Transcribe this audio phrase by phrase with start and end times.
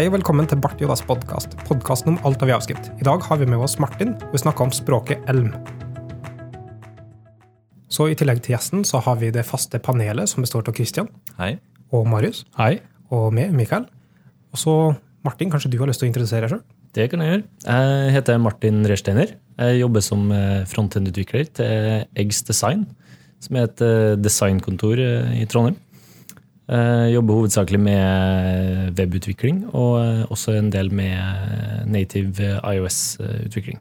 [0.00, 2.86] Hei og velkommen til Bart Jodas podkast, podkasten om alt av javskrift.
[3.02, 5.50] I dag har vi med oss Martin, og vi snakker om språket elm.
[7.92, 11.10] Så i tillegg til gjesten så har vi det faste panelet, som består av Christian
[11.36, 11.50] Hei.
[11.92, 12.78] og Marius, Hei.
[13.12, 13.84] og meg, Mikael.
[14.56, 14.78] Og så
[15.20, 16.64] Martin, kanskje du har lyst til å introdusere deg sjøl?
[16.96, 17.44] Det kan jeg gjøre.
[17.68, 19.36] Jeg heter Martin Rersteiner.
[19.60, 22.88] Jeg jobber som eh, frontend-utvikler til Eggs Design,
[23.36, 25.76] som er et eh, designkontor eh, i Trondheim.
[26.70, 31.18] Jeg jobber hovedsakelig med webutvikling, og også en del med
[31.90, 33.80] native IOS-utvikling.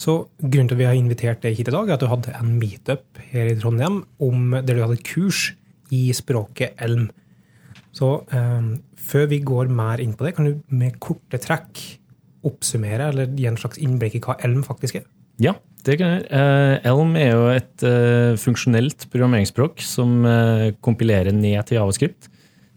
[0.00, 2.32] Så grunnen til at vi har invitert deg hit i dag, er at du hadde
[2.38, 5.52] en meetup her i Trondheim om, der du hadde et kurs
[5.94, 7.10] i språket elm.
[7.94, 11.84] Så eh, før vi går mer inn på det, kan du med korte trekk
[12.44, 15.06] oppsummere eller gi en slags innblikk i hva elm faktisk er?
[15.42, 16.24] Ja, det kan jeg.
[16.32, 22.30] Eh, Elm er jo et eh, funksjonelt programmeringsspråk som eh, kompilerer ned til javascript.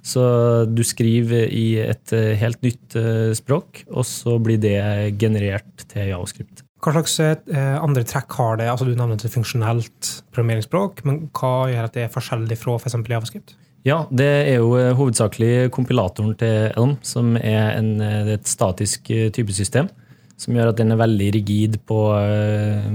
[0.08, 0.23] Så
[0.72, 2.95] du skriver i et helt nytt
[3.35, 4.78] språk, og så blir det
[5.19, 6.61] generert til javascript.
[6.80, 8.69] Hva slags eh, andre trekk har det?
[8.72, 12.95] Altså Du nevner et funksjonelt programmeringsspråk, men hva gjør at det er forskjellig fra f.eks.
[12.95, 13.58] For javascript?
[13.88, 19.91] Ja, det er jo hovedsakelig kompilatoren til Elm, som er en, er et statisk typesystem.
[20.38, 22.91] Som gjør at den er veldig rigid på eh,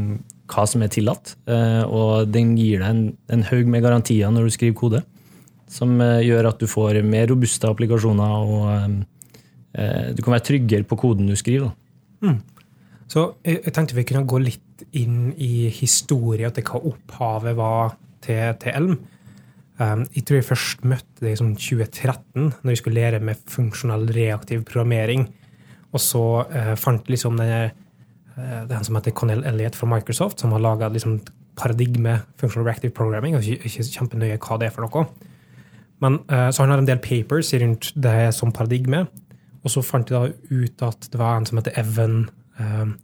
[0.52, 1.34] hva som er tillatt.
[1.50, 3.02] Eh, og den gir deg en,
[3.34, 5.02] en haug med garantier når du skriver kode.
[5.72, 9.08] Som eh, gjør at du får mer robuste applikasjoner, og
[9.72, 11.70] du kan være tryggere på koden du skriver.
[12.20, 12.42] Mm.
[13.08, 18.52] Så jeg, tenkte vi kunne gå litt inn i historien til hva opphavet var til,
[18.60, 18.98] til Elm.
[19.80, 23.40] Um, jeg tror jeg først møtte det i sånn 2013, når jeg skulle lære med
[23.50, 25.27] funksjonell reaktiv programmering.
[25.92, 27.72] Og så eh, fant liksom denne,
[28.68, 31.18] den som heter Connell Elliot fra Microsoft, som har laga liksom,
[31.56, 33.36] paradigme functional reactive programming.
[33.36, 35.06] og ikke, ikke kjempenøye hva det er for noe.
[36.02, 39.06] Men, eh, så han har en del papers rundt det som paradigme.
[39.62, 42.24] Og så fant de da ut at det var en som heter Evan
[42.56, 42.98] Chapicki?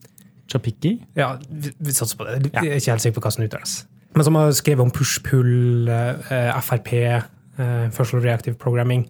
[0.49, 0.91] Chapiki?
[1.17, 2.51] ja, vi, vi satser på det.
[2.53, 3.75] Jeg er ikke helt sikker på hva som uttales.
[4.17, 9.07] Men som har skrevet om push-pull, eh, Frp, eh, Functional Reactive Programming,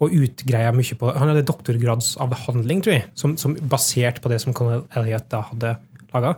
[0.00, 4.56] og utgreia mye på Han hadde doktorgradsavhandling, tror jeg, som, som basert på det som
[4.56, 5.74] Conal Elliot da hadde
[6.14, 6.34] laga,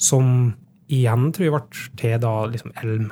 [0.00, 0.52] som
[0.90, 3.10] igjen tror jeg ble til da liksom Elm.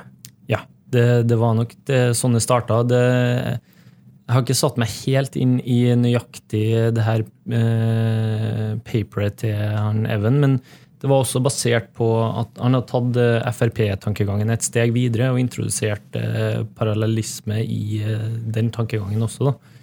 [0.51, 2.81] Ja, det, det var nok det, sånn det starta.
[2.89, 6.65] Jeg har ikke satt meg helt inn i nøyaktig
[6.95, 7.25] det her
[7.59, 10.61] eh, paperet til han Evan, men
[10.99, 15.39] det var også basert på at han har tatt eh, Frp-tankegangen et steg videre og
[15.39, 19.47] introdusert eh, parallellisme i eh, den tankegangen også.
[19.47, 19.78] Da.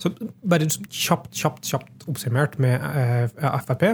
[0.00, 0.12] Så
[0.48, 3.84] bare kjapt, kjapt, kjapt oppsummert med eh, Frp,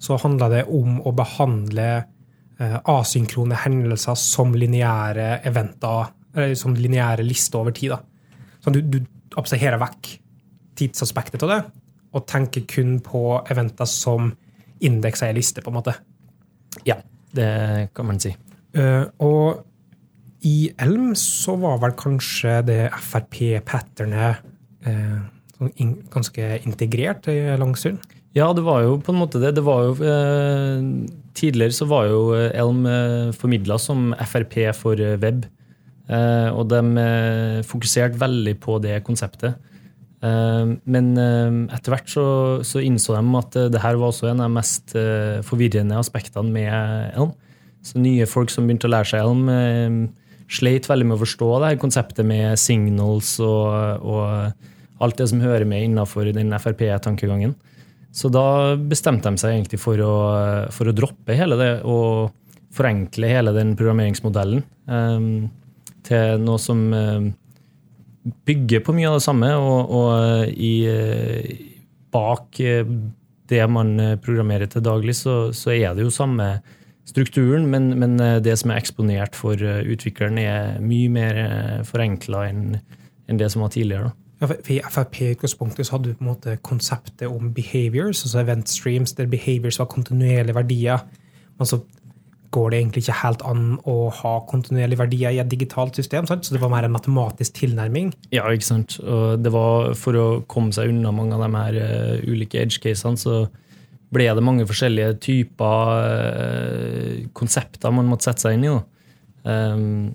[0.00, 7.26] så handla det om å behandle eh, asynkrone hendelser som lineære eventer, eller som lineære
[7.26, 7.92] lister over tid.
[7.94, 8.00] Da.
[8.64, 8.98] Så du, du
[9.36, 10.14] abstraherer vekk
[10.80, 11.60] tidsaspektet av det,
[12.14, 14.32] og tenker kun på eventer som
[14.84, 15.94] indekser i liste, på en måte.
[16.88, 16.98] Ja,
[17.36, 18.32] det kan man si.
[18.74, 19.64] Eh, og
[20.44, 24.42] i Elm så var vel kanskje det Frp-patternet
[24.84, 25.22] uh,
[26.12, 28.02] ganske integrert i lang stund?
[28.34, 29.54] Ja, det var jo på en måte det.
[29.54, 30.80] det var jo, eh,
[31.38, 35.44] tidligere så var jo Elm eh, formidla som Frp for eh, web.
[36.10, 39.54] Eh, og de eh, fokuserte veldig på det konseptet.
[40.24, 42.26] Eh, men eh, etter hvert så,
[42.66, 46.02] så innså de at eh, det her var også en av de mest eh, forvirrende
[46.02, 47.32] aspektene med Elm.
[47.84, 51.54] Så nye folk som begynte å lære seg Elm, eh, sleit veldig med å forstå
[51.54, 57.54] det her konseptet med signals og, og alt det som hører med innafor den Frp-tankegangen.
[58.14, 60.14] Så da bestemte de seg egentlig for å,
[60.74, 62.30] for å droppe hele det og
[62.74, 65.26] forenkle hele den programmeringsmodellen um,
[66.06, 67.28] til noe som um,
[68.46, 71.50] bygger på mye av det samme, og, og i, eh,
[72.14, 72.86] bak eh,
[73.50, 76.48] det man eh, programmerer til daglig, så, så er det jo samme
[77.08, 81.40] strukturen, men, men eh, det som er eksponert for eh, utvikleren, er mye mer
[81.88, 82.68] forenkla enn
[83.24, 84.10] enn det som var tidligere.
[84.10, 84.23] Da.
[84.44, 89.14] I Frp i utgangspunktet hadde du på en måte konseptet om behaviors, altså event streams,
[89.18, 91.04] der behaviors var kontinuerlige verdier.
[91.58, 91.80] Men så
[92.54, 96.28] går det egentlig ikke helt an å ha kontinuerlige verdier i et digitalt system.
[96.30, 96.46] Sant?
[96.46, 98.12] Så det var mer en matematisk tilnærming.
[98.34, 98.98] Ja, ikke sant.
[99.02, 103.18] Og det var for å komme seg unna mange av de her uh, ulike edge-casene,
[103.18, 103.44] så
[104.14, 108.74] ble det mange forskjellige typer uh, konsepter man måtte sette seg inn i.
[108.74, 108.84] Da.
[109.44, 110.12] Um,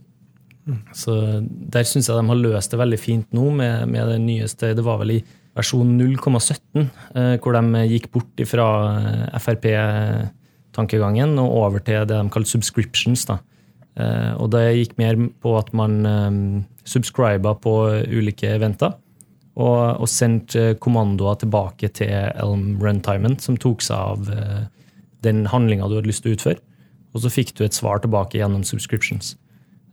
[0.93, 1.13] så
[1.43, 4.75] der syns jeg de har løst det veldig fint nå med, med det nyeste.
[4.77, 5.19] Det var vel i
[5.57, 8.67] versjon 0,17 uh, hvor de gikk bort fra
[9.41, 13.25] Frp-tankegangen og over til det de kaller subscriptions.
[13.25, 13.39] da.
[13.99, 16.03] Uh, og det gikk mer på at man
[16.89, 17.75] subscriba på
[18.09, 18.93] ulike eventer.
[19.59, 24.61] og, og sendt eh, kommandoer tilbake til Elm runtimen, som tok seg av eh,
[25.25, 26.61] den handlinga du hadde lyst til å utføre.
[27.11, 29.33] Og så fikk du et svar tilbake gjennom subscriptions.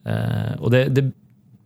[0.07, 1.09] Eh, og det, det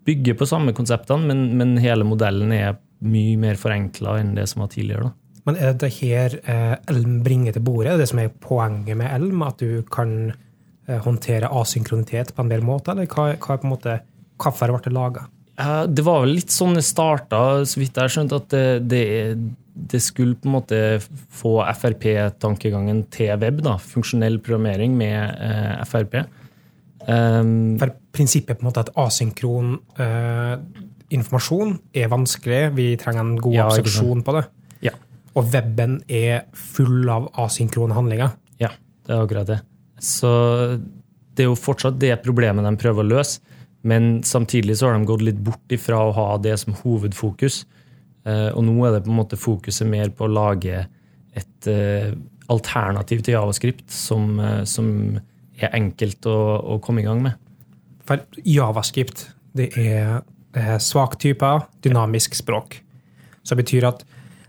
[0.09, 4.65] bygger på samme konseptene, men, men, hele modellen er mye mer forenkla enn det som
[4.65, 5.11] var tidligere.
[5.11, 5.41] Da.
[5.49, 9.45] Men er det her eh, Elm bringer til bordet, det som er poenget med Elm?
[9.47, 13.69] At du kan eh, håndtere asynkronitet på en bedre måte, eller hva, hva er på
[13.69, 14.01] en måte,
[14.41, 15.29] hvorfor ble det laga?
[15.61, 19.01] Det var vel litt sånn det starta, så vidt jeg har skjønt, at det, det,
[19.93, 20.79] det, skulle på en måte
[21.37, 23.61] få Frp-tankegangen til web.
[23.67, 26.17] da, Funksjonell programmering med Frp.
[27.05, 30.57] Um, For prinsippet på en måte at asynkron uh,
[31.11, 34.45] informasjon er vanskelig, vi trenger en god ja, absorpsjon på det.
[34.87, 34.95] Ja.
[35.39, 38.35] Og weben er full av asynkrone handlinger.
[38.63, 38.73] Ja,
[39.07, 39.61] det er akkurat det.
[40.01, 40.31] Så
[41.37, 43.41] det er jo fortsatt det problemet de prøver å løse.
[43.87, 47.63] Men samtidig så har de gått litt bort ifra å ha det som hovedfokus.
[48.29, 50.83] Eh, og nå er det på en måte fokuset mer på å lage
[51.39, 52.11] et uh,
[52.51, 54.89] alternativ til Javascript som, eh, som
[55.61, 56.39] er enkelt å,
[56.75, 57.39] å, komme i gang med.
[58.11, 60.23] For Javascript det er,
[60.59, 62.81] er svaktyper, dynamisk språk.
[63.47, 64.03] Så det betyr at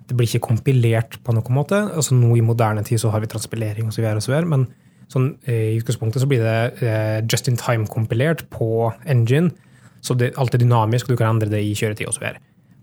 [0.09, 1.77] det blir ikke kompilert på noen måte.
[1.93, 4.07] Altså Nå i moderne tid så har vi transpilering osv.,
[4.49, 4.71] men
[5.11, 9.51] Sånn, I utgangspunktet så blir det eh, just in time-kompilert på engine.
[9.99, 12.29] Så det, alt er dynamisk, og du kan endre det i kjøretid osv.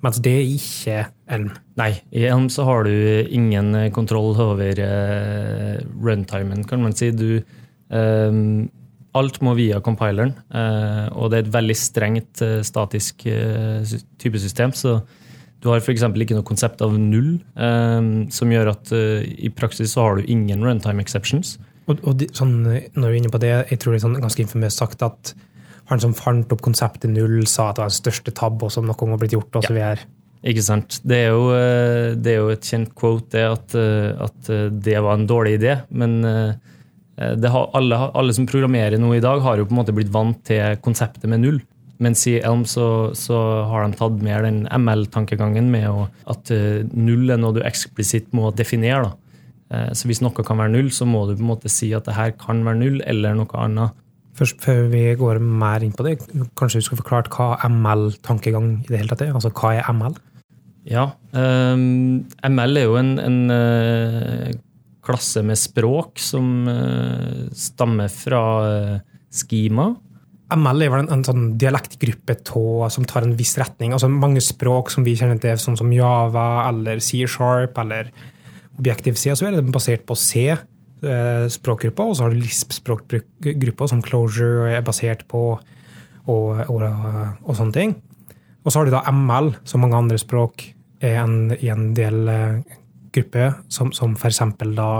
[0.04, 0.98] Mens det er ikke
[1.34, 1.48] Elm.
[1.80, 2.92] Nei, i Elm så har du
[3.32, 7.08] ingen kontroll over uh, runtimen, kan man si.
[7.16, 7.40] Du,
[7.88, 8.68] um,
[9.18, 13.26] alt må via compileren, uh, og det er et veldig strengt uh, statisk
[14.22, 14.74] typesystem.
[14.76, 15.00] Så
[15.58, 16.06] du har f.eks.
[16.06, 17.40] ikke noe konsept av null,
[18.30, 21.56] som gjør at i praksis så har du ingen runtime exceptions.
[21.90, 24.20] Og, og de, sånn, når du er inne på det, jeg tror det er sånn
[24.22, 25.32] ganske informert sagt at
[25.88, 29.08] han som fant opp konseptet null, sa at det var den største tabbe som noe
[29.08, 29.50] må har blitt gjort.
[29.56, 29.78] og så ja.
[29.78, 30.08] videre.
[30.46, 31.00] Ikke sant.
[31.02, 34.68] Det er, jo, eh, det er jo, et kjent quote, det at, eh, at, eh,
[34.70, 35.80] det var en dårlig idé.
[35.90, 36.20] Men
[37.18, 40.38] har, alle, alle, som programmerer noe i dag, har jo på en måte blitt vant
[40.46, 41.62] til konseptet med null.
[41.98, 46.52] Mens i Elm så, så har de tatt mer den ML-tankegangen med å, at
[46.94, 49.08] null er noe du eksplisitt må definere.
[49.08, 49.28] da.
[49.74, 52.08] Eh, så hvis noe kan være null, så må du på en måte si at
[52.08, 53.96] det her kan være null, eller noe annet.
[54.38, 56.20] Først Før vi går mer inn på det,
[56.58, 59.34] kanskje du skulle forklart hva ML-tankegang i det hele tatt er?
[59.34, 60.14] Altså hva er ML?
[60.88, 63.38] Ja, um, eh, ML er jo en, en
[65.08, 69.94] klasse med språk som uh, stammer fra uh, schema.
[70.48, 73.92] ML er vel en, en sånn dialektgruppe tå, som tar en viss retning.
[73.92, 78.08] Altså Mange språk som vi kjenner til, sånn som Java eller C-sharp eller
[78.78, 84.00] Objektiv-C, så er det basert på C, eh, språkgruppa, og så har du LISP-språkgruppa, som
[84.06, 85.42] Closure er basert på,
[86.28, 87.96] og, og, og, sånne ting.
[88.64, 90.70] Og så har du da ML, som mange andre språk
[91.04, 92.22] er en, i en del
[93.18, 94.90] grupper, som, som for eksempel da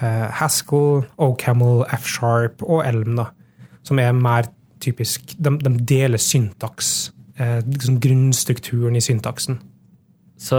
[0.00, 3.30] eh, Haskell, OCamel, F-sharp og Elm, da,
[3.86, 4.50] som er mer
[4.82, 9.60] typisk De, de deler syntaks, eh, liksom grunnstrukturen i syntaksen.
[10.36, 10.56] Så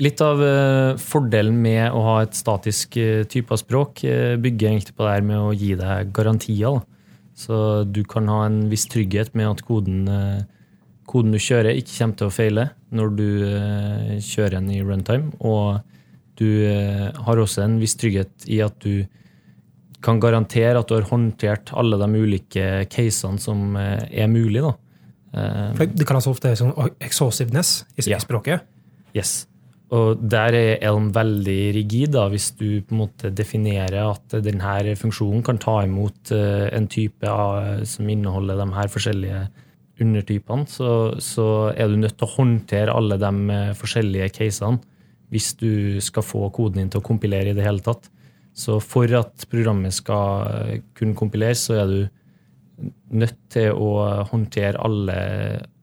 [0.00, 4.70] litt av uh, fordelen med å ha et statisk uh, type av språk uh, bygger
[4.70, 6.78] egentlig på det her med å gi deg garantier.
[6.78, 7.26] Da.
[7.36, 10.08] Så du kan ha en viss trygghet med at koden,
[11.06, 13.28] koden, du kjører, ikke kommer til å feile når du
[14.26, 15.30] kjører den i runtime.
[15.38, 15.78] Og
[16.38, 16.48] du
[17.18, 19.04] har også en viss trygghet i at du
[20.04, 24.62] kan garantere at du har håndtert alle de ulike casene som er mulig.
[24.62, 24.74] Da.
[25.82, 28.62] Det kalles ofte sånn exhaustiveness i språket.
[28.62, 29.18] Ja.
[29.18, 29.48] Yes.
[29.94, 34.96] Og der er Elm veldig rigid, da, hvis du på en måte definerer at denne
[35.00, 39.40] funksjonen kan ta imot eh, en type av, som inneholder de her forskjellige
[40.04, 40.90] undertypene, så,
[41.24, 44.82] så, er du nødt til å håndtere alle de eh, forskjellige casene
[45.32, 48.08] hvis du skal få koden din til å kompilere i det hele tatt.
[48.58, 52.00] Så for at programmet skal eh, kunne kompileres, så er du
[53.18, 55.20] nødt til å håndtere alle,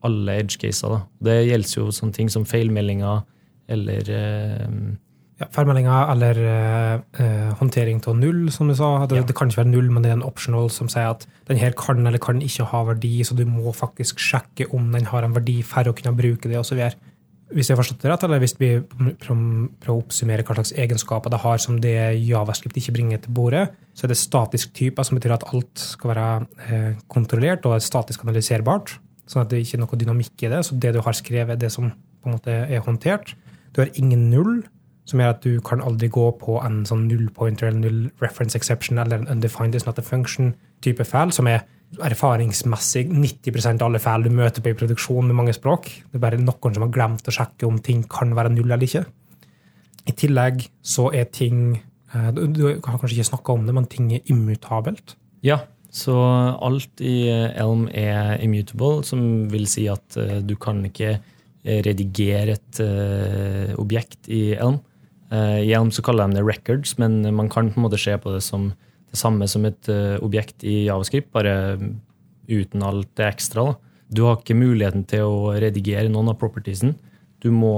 [0.06, 1.02] alle edge-caser.
[1.24, 3.24] Det gjelder jo sånne ting som feilmeldinger
[3.72, 4.68] eller eh,
[5.36, 8.92] ja, Feilmeldinger eller eh, håndtering av null, som du sa.
[9.04, 9.26] Det, ja.
[9.28, 11.76] det, kan ikke være null, men det er en optional som sier at den her
[11.76, 15.36] kan eller kan ikke ha verdi, så du må faktisk sjekke om den har en
[15.36, 16.80] verdi for å kunne bruke det, osv.
[17.54, 18.70] Hvis jeg har forstått det rett, eller hvis vi
[19.22, 23.68] prøver å oppsummere hva slags egenskaper det har som det Javascript ikke bringer til bordet,
[23.94, 28.96] så er det statisk type, som betyr at alt skal være kontrollert og statisk analyserbart
[29.30, 30.62] sånn at det ikke er noe dynamikk i det.
[30.68, 33.36] Så det du har skrevet, er det som på en måte er håndtert.
[33.74, 34.64] Du har ingen null,
[35.06, 38.58] som gjør at du kan aldri gå på en sånn null pointer eller null reference
[38.58, 41.66] exception eller en undefined is not a function-type feil, som er
[42.06, 45.90] erfaringsmessig 90% av alle feil du møter på i produksjon med mange språk.
[46.10, 48.88] Det er bare noen som har glemt å sjekke om ting kan være null eller
[48.88, 49.06] ikke.
[50.06, 51.78] I tillegg så er ting
[52.14, 55.16] eh, Du har kanskje ikke snakka om det, men ting er immutabelt.
[55.46, 56.16] Ja, så
[56.60, 61.18] alt i Elm er immutable, som vil si at eh, du kan ikke
[61.66, 62.80] redigere et
[63.82, 64.76] objekt i Elm.
[65.34, 68.36] I Elm så kaller de det records, men man kan på en måte se på
[68.36, 68.68] det som
[69.16, 71.80] det samme som et uh, objekt i Javascript, bare
[72.46, 73.72] uten alt det ekstra.
[73.72, 73.96] Da.
[74.16, 76.94] Du har ikke muligheten til å redigere noen av propertiesen.
[77.42, 77.74] Du må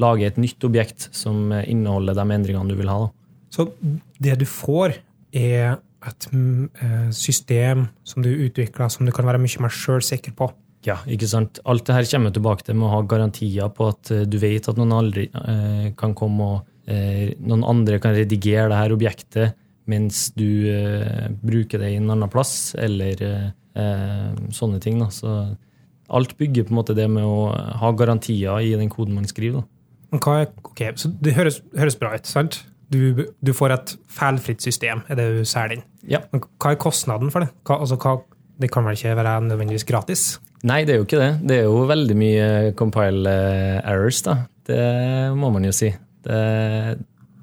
[0.00, 2.96] lage et nytt objekt som inneholder de endringene du vil ha.
[3.04, 3.12] Da.
[3.52, 3.66] Så
[4.20, 4.96] det du får,
[5.36, 6.26] er et
[7.12, 10.48] system som du utvikler som du kan være mye mer sjølsikker på.
[10.88, 11.60] Ja, ikke sant.
[11.68, 14.80] Alt det her kommer tilbake til med å ha garantier på at du vet at
[14.80, 15.28] noen aldri
[16.00, 16.94] kan komme og
[17.44, 20.66] noen andre kan redigere det her objektet mens du
[21.40, 23.22] bruker det i en annen plass, eller
[24.54, 24.98] sånne ting.
[25.00, 25.08] Da.
[25.14, 25.34] Så
[26.10, 29.64] alt bygger på en måte det med å ha garantier i den koden man skriver.
[30.10, 32.64] Er, ok, så Det høres, høres bra ut, sant?
[32.90, 35.84] Du, du, får et feilfritt system, er det du ser den.
[36.02, 36.24] Ja.
[36.32, 37.52] Men hva er kostnaden for det?
[37.62, 38.16] Hva, altså, hva,
[38.60, 40.24] det kan vel ikke være nødvendigvis gratis?
[40.66, 41.30] Nei, det er jo ikke det.
[41.46, 44.40] Det er jo veldig mye compile eh, errors, da.
[44.66, 44.82] Det
[45.38, 45.92] må man jo si.
[46.26, 46.40] Det,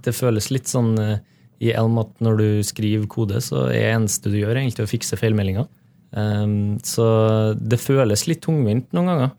[0.03, 1.24] det føles litt sånn eh,
[1.64, 4.92] i Elm at når du skriver kode, så er det eneste du gjør, egentlig å
[4.92, 5.68] fikse feilmeldinger.
[6.12, 7.06] Um, så
[7.58, 9.34] det føles litt tungvint noen ganger.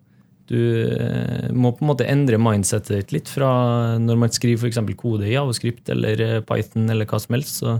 [0.48, 3.50] Du uh, må på en måte endre mindsetet ditt litt fra
[4.02, 4.82] når man skriver f.eks.
[4.98, 7.78] kode i Javascript eller Python eller hva som helst, så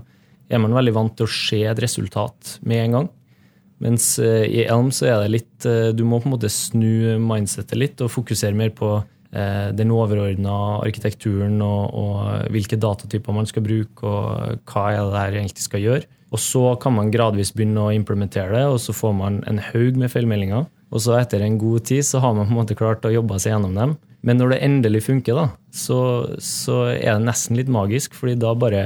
[0.49, 3.09] er man veldig vant til å se et resultat med en gang.
[3.85, 7.19] Mens uh, i Elm så er det litt uh, Du må på en måte snu
[7.23, 13.49] mindsettet litt og fokusere mer på eh, den overordna arkitekturen og, og, hvilke datatyper man
[13.51, 16.07] skal bruke, og hva er det her egentlig skal gjøre.
[16.33, 20.01] Og så kan man gradvis begynne å implementere det, og så får man en haug
[20.01, 20.67] med feilmeldinger.
[20.89, 23.37] Og så etter en god tid så har man på en måte klart å jobbe
[23.41, 23.97] seg gjennom dem.
[24.25, 26.01] Men når det endelig funker, da, så,
[26.43, 28.83] så er det nesten litt magisk, fordi da bare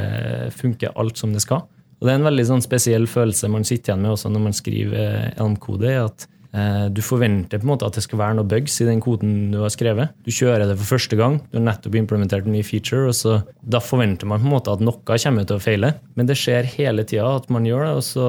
[0.54, 1.64] funker alt som det skal.
[2.02, 4.56] Og det er en veldig sånn spesiell følelse man sitter igjen med også når man
[4.58, 5.92] skriver Elm-kode.
[6.02, 8.98] at eh, Du forventer på en måte at det skal være noe bugs i den
[9.00, 10.12] koden du har skrevet.
[10.20, 13.38] Du kjører det for første gang, du har nettopp implementert en ny feature, og så,
[13.64, 15.94] da forventer man på en måte at noe kommer til å feile.
[16.12, 18.26] Men det skjer hele tida at man gjør det, og så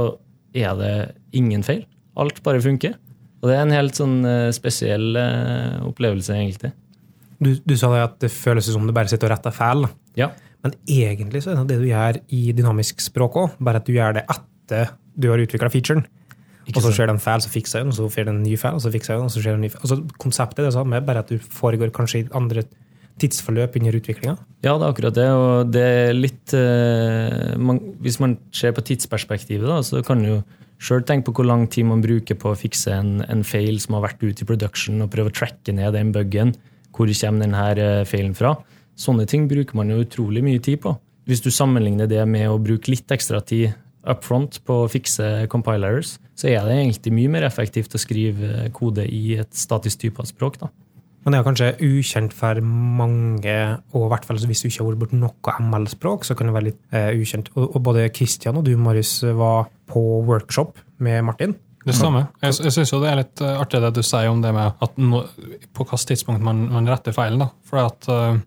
[0.55, 0.93] er det
[1.35, 1.83] ingen feil.
[2.15, 2.95] Alt bare funker.
[3.43, 6.71] Og det er en helt sånn eh, spesiell eh, opplevelse, egentlig.
[7.43, 9.87] Du, du sa at det føles som du bare sitter og retter feil.
[10.15, 10.31] Ja.
[10.63, 13.97] Men egentlig så er det det du gjør i dynamisk språk òg, bare at du
[13.97, 16.05] gjør det etter du har utvikla featuren.
[16.71, 18.43] Og så skjer det en feil, så fikser jeg den, og så skjer det en
[18.45, 19.83] ny feil, og så fikser jeg den, og så skjer det en ny feil.
[19.83, 22.63] Altså, konseptet er det samme, bare at du foregår kanskje i andre
[23.21, 24.35] tidsforløp under utviklinga?
[24.63, 25.27] Ja, det er akkurat det.
[25.37, 30.29] Og det er litt eh, man, Hvis man ser på tidsperspektivet, da, så kan du
[30.31, 30.39] jo
[30.83, 33.97] sjøl tenke på hvor lang tid man bruker på å fikse en, en feil som
[33.97, 36.55] har vært ute i production, og prøve å tracke ned den bugen.
[36.93, 38.57] Hvor kommer denne eh, feilen fra?
[38.99, 40.95] Sånne ting bruker man jo utrolig mye tid på.
[41.29, 43.71] Hvis du sammenligner det med å bruke litt ekstra tid
[44.09, 48.69] up front på å fikse compilers, så er det egentlig mye mer effektivt å skrive
[48.75, 50.59] kode i et statisk type av språk.
[50.61, 50.71] da.
[51.23, 53.57] Men det er kanskje ukjent for mange,
[53.95, 56.55] og i hvert fall hvis du ikke har vært borti noe ML-språk, så kan det
[56.57, 57.51] være litt eh, ukjent.
[57.55, 61.55] Og, og, både Christian og du, Marius, var på workshop med Martin.
[61.83, 62.29] Det stemmer.
[62.43, 64.99] Jeg, jeg syns det er litt eh, artig det du sier om det med at
[64.99, 65.23] no,
[65.75, 67.43] på hvilket tidspunkt man, man retter feilen.
[67.43, 67.49] da.
[67.67, 68.39] For at uh,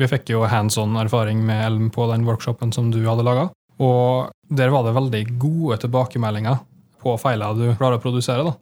[0.00, 3.48] vi fikk jo hands on erfaring med Elm på den workshopen som du hadde laga.
[3.84, 6.60] Og der var det veldig gode tilbakemeldinger
[7.02, 8.44] på feiler du klarer å produsere.
[8.44, 8.56] da.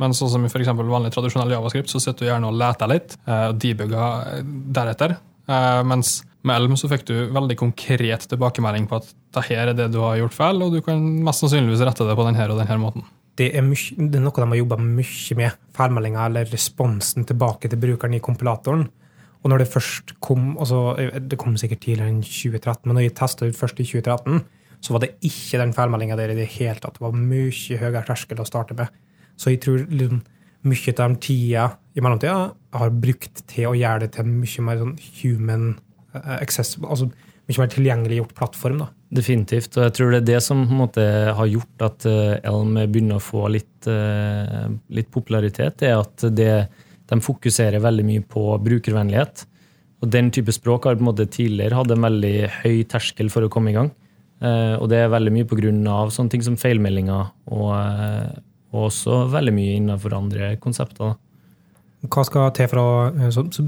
[0.00, 3.16] Men sånn som i for vanlig tradisjonell javascript, så sitter du gjerne og leter litt,
[3.26, 4.42] eh, og debugger
[4.76, 5.16] deretter.
[5.48, 9.78] Eh, mens med Elm så fikk du veldig konkret tilbakemelding på at det her er
[9.78, 12.60] det du har gjort feil, og du kan mest sannsynligvis rette det på denne og
[12.60, 13.06] denne måten.
[13.36, 15.56] Det er, mye, det er noe de har jobba mye med.
[15.76, 18.86] Feilmeldinga eller responsen tilbake til brukeren i kompilatoren.
[19.44, 23.16] Og når det først kom altså Det kom sikkert tidligere enn 2013, men når jeg
[23.18, 24.40] testa ut først i 2013,
[24.80, 26.98] så var det ikke den feilmeldinga der i det hele tatt.
[26.98, 28.92] Det var mye høyere terskel å starte med.
[29.36, 30.22] Så jeg tror liksom,
[30.66, 31.66] mye av den tida
[31.96, 32.38] i mellomtida
[32.80, 35.66] har brukt til å gjøre det til mye mer sånn human
[36.16, 37.10] eh, accessible, altså
[37.46, 38.80] mye mer tilgjengeliggjort plattform.
[38.84, 38.88] da.
[39.16, 39.76] Definitivt.
[39.76, 41.04] Og jeg tror det er det som en måte
[41.38, 44.66] har gjort at eh, Elm begynner å få litt, eh,
[44.98, 45.86] litt popularitet.
[45.86, 46.50] er at det
[47.06, 49.44] de fokuserer veldig mye på brukervennlighet.
[50.02, 53.46] Og Den type språk har på en måte tidligere hatt en veldig høy terskel for
[53.46, 53.92] å komme i gang.
[54.42, 56.10] Eh, og det er veldig mye pga.
[56.12, 58.38] sånne ting som feilmeldinger, og, eh,
[58.72, 61.16] og, også veldig mye innenfor andre konsepter.
[62.06, 63.64] Hva skal til for å så, så,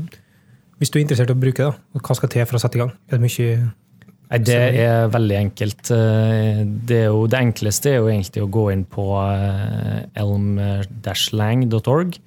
[0.79, 2.83] Hvis du er interessert i å bruke det, hva skal til for å sette i
[2.83, 2.93] gang?
[3.09, 3.73] Er det mye
[4.29, 5.91] Nei, Det er veldig enkelt.
[5.91, 12.19] Eh, det, jo, det enkleste er jo egentlig å gå inn på eh, elm-lang.org,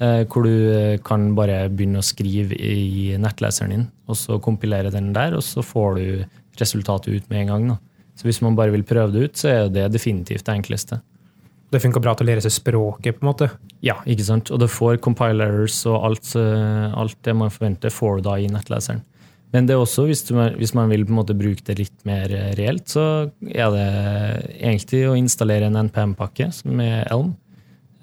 [0.00, 5.12] eh, hvor du kan bare begynne å skrive i nettleseren din, og så kompilere den
[5.12, 6.24] der, og så får du
[6.60, 7.70] resultatet ut med en gang.
[7.72, 7.78] Da.
[8.18, 11.00] Så hvis man bare vil prøve det ut, så er det definitivt det enkleste.
[11.72, 13.48] Det funker bra til å lære seg språket, på en måte?
[13.84, 14.50] Ja, ikke sant.
[14.52, 19.00] Og det får compilers og alt, alt det man forventer, får du da i nettleseren.
[19.52, 23.04] Men det er også, hvis, du, hvis, man vil bruke det litt mer reelt, så
[23.52, 23.88] er det
[24.62, 27.34] egentlig å installere en NPM-pakke som er Elm.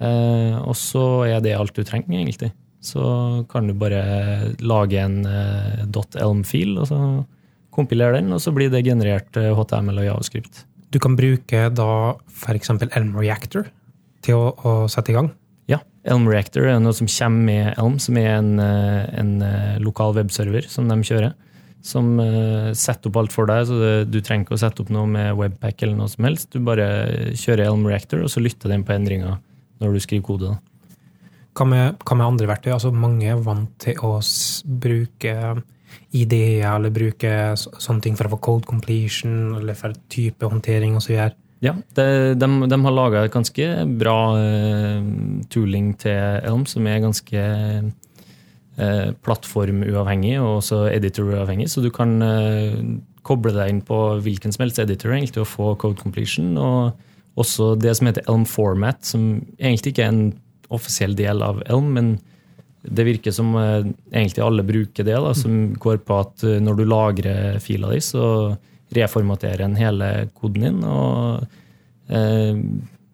[0.00, 2.52] Eh, og så er det alt du trenger, egentlig.
[2.80, 3.02] Så
[3.50, 5.82] kan du bare lage en eh,
[6.22, 7.00] .elm-fil, og så
[7.74, 10.64] kompilere den, og så blir det generert HTML eh, og javascript.
[10.90, 11.90] Du kan bruke da
[12.30, 12.72] f.eks.
[12.88, 13.68] Elm Reactor
[14.24, 15.30] til å, å sette i gang?
[15.70, 15.78] Ja.
[16.10, 20.16] Elm Reactor er noe som kommer med Elm, som er en, eh, en eh, lokal
[20.18, 21.36] webserver som de kjører.
[21.80, 22.18] Som
[22.76, 25.80] setter opp alt for deg, så du trenger ikke å sette opp noe med webpack.
[25.80, 26.50] eller noe som helst.
[26.52, 29.38] Du bare kjører Elm Reactor, og så lytter den på endringer
[29.80, 30.50] når du skriver kode.
[31.56, 32.68] Hva med, hva med andre verktøy?
[32.74, 34.18] Altså, mange er vant til å
[34.84, 35.32] bruke
[36.16, 41.30] ideer, eller bruke sånne ting for å få code completion, eller for type håndtering osv.
[41.60, 42.06] Ja, det,
[42.40, 43.66] de, de har laga et ganske
[44.00, 45.00] bra uh,
[45.52, 47.42] tooling til Elm, som er ganske
[48.80, 51.68] uh, plattformuavhengig og også editoruavhengig.
[51.68, 52.80] Så du kan uh,
[53.28, 56.56] koble deg inn på hvilken som helst editor egentlig, og få code completion.
[56.56, 56.96] Og
[57.40, 60.26] også det som heter Elm Format, som egentlig ikke er en
[60.72, 62.14] offisiell del av Elm, men
[62.82, 67.58] det virker som egentlig alle bruker det, da, som går på at når du lagrer
[67.60, 68.24] fila di, så
[68.94, 71.44] reformaterer en hele koden din og
[72.10, 72.58] eh,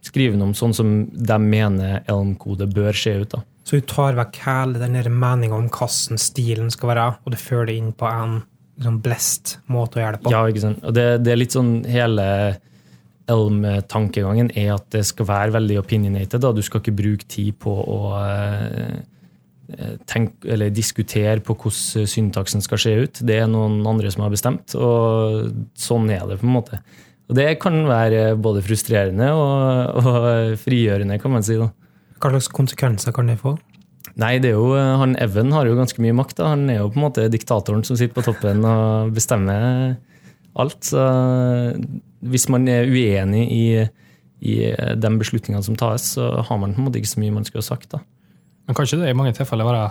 [0.06, 3.34] skriver den om sånn som de mener Elm-kode bør se ut.
[3.34, 3.42] da.
[3.66, 7.72] Så du tar vekk hele den meninga om hvordan stilen skal være, og du fører
[7.72, 8.38] det inn på en
[8.78, 10.32] liksom blest måte å gjøre det på?
[10.32, 10.80] Ja, ikke sant.
[10.84, 12.28] Og det, det er litt sånn hele
[13.26, 16.38] Elm-tankegangen er at det skal være veldig opinionated.
[16.44, 16.52] Da.
[16.54, 19.15] Du skal ikke bruke tid på å eh, Eh,
[20.06, 23.22] tenk, eller diskutere på hvordan syntaksen skal se ut.
[23.26, 26.40] Det er noen andre som har bestemt, og sånn er det.
[26.40, 26.80] på en måte.
[27.26, 31.58] Og Det kan være både frustrerende og, og frigjørende, kan man si.
[31.58, 31.72] da.
[32.20, 33.56] Hva slags konsekvenser kan det få?
[34.16, 36.38] Nei, det er jo, han Evan har jo ganske mye makt.
[36.38, 36.52] Da.
[36.54, 39.96] Han er jo på en måte diktatoren som sitter på toppen og bestemmer
[40.56, 40.78] alt.
[40.86, 41.02] Så
[42.24, 43.66] hvis man er uenig i,
[44.40, 47.44] i de beslutningene som tas, så har man på en måte ikke så mye man
[47.44, 47.90] skulle ha sagt.
[47.92, 48.00] da.
[48.66, 49.84] Men kan ikke det i mange tilfeller være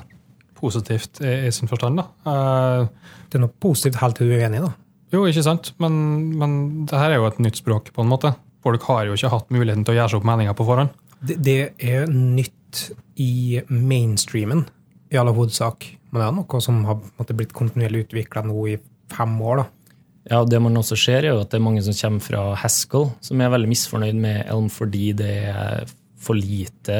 [0.55, 2.01] positivt i, i sin forstand?
[2.01, 2.07] da?
[2.27, 4.73] Uh, det er noe positivt helt til du er uenig, da.
[5.13, 5.95] Jo, ikke sant, men,
[6.39, 6.57] men
[6.89, 8.33] det her er jo et nytt språk, på en måte.
[8.65, 10.95] Folk har jo ikke hatt muligheten til å gjøre seg opp meninger på forhånd.
[11.21, 12.81] Det, det er nytt
[13.21, 14.65] i mainstreamen,
[15.13, 15.87] i all hovedsak.
[16.09, 18.77] Men det er noe som har måtte, blitt kontinuerlig utvikla nå i
[19.13, 19.61] fem år.
[19.61, 19.93] da.
[20.33, 23.11] Ja, Det man også ser, er jo at det er mange som kommer fra Haskell,
[23.21, 25.93] som er veldig misfornøyd med Elm fordi det er
[26.25, 26.97] for lite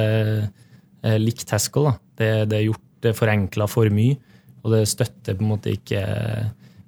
[1.05, 1.91] Eh, likt Haskell.
[2.17, 4.17] Det, det, er gjort det forenkla for mye,
[4.63, 6.01] og det støtter på en måte ikke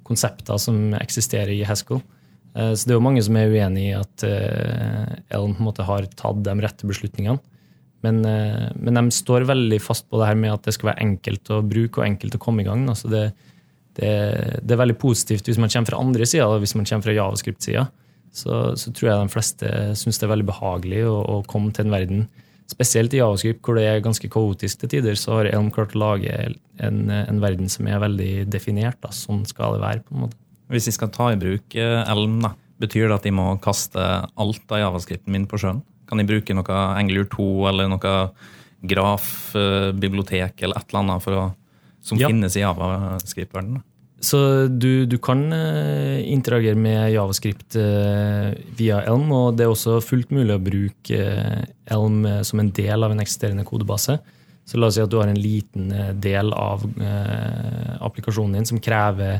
[0.08, 2.02] konsepter som eksisterer i Haskell.
[2.56, 5.70] Eh, så det er jo mange som er uenig i at eh, Elm på en
[5.70, 7.40] måte har tatt de rette beslutningene.
[8.06, 11.50] Men, men, de står veldig fast på det her med at det skal være enkelt
[11.52, 12.84] å bruke og enkelt å komme i gang.
[12.88, 13.24] Altså det,
[13.98, 14.12] det,
[14.62, 17.88] det, er veldig positivt hvis man kommer fra andre sida, hvis man kommer fra javascript-sida.
[18.38, 21.88] Så, så, tror jeg de fleste syns det er veldig behagelig å, å komme til
[21.88, 22.22] en verden
[22.68, 26.02] Spesielt i Javascript, hvor det er ganske kaotisk til tider, så har Elm klart å
[26.02, 26.34] lage
[26.84, 29.00] en, en, verden som er veldig definert.
[29.04, 29.14] Da.
[29.16, 30.04] Sånn skal det være.
[30.04, 30.40] på en måte.
[30.74, 32.52] Hvis jeg skal ta i bruk eh, Elm, da,
[32.84, 34.04] betyr det at jeg må kaste
[34.36, 35.80] alt av javascripten min på sjøen?
[36.08, 38.16] Kan jeg bruke noe Angular 2 eller noe
[38.88, 41.46] grafbibliotek eller et eller annet å,
[42.04, 42.30] som ja.
[42.32, 43.84] finnes i javascript-verdenen?
[44.20, 50.00] Så du, du, kan uh, interagere med Javascript uh, via Elm, og det er også
[50.02, 54.18] fullt mulig å bruke uh, Elm som en del av en eksisterende kodebase.
[54.68, 56.82] Så la oss si at du har en liten del av
[58.04, 59.38] applikasjonen din som krever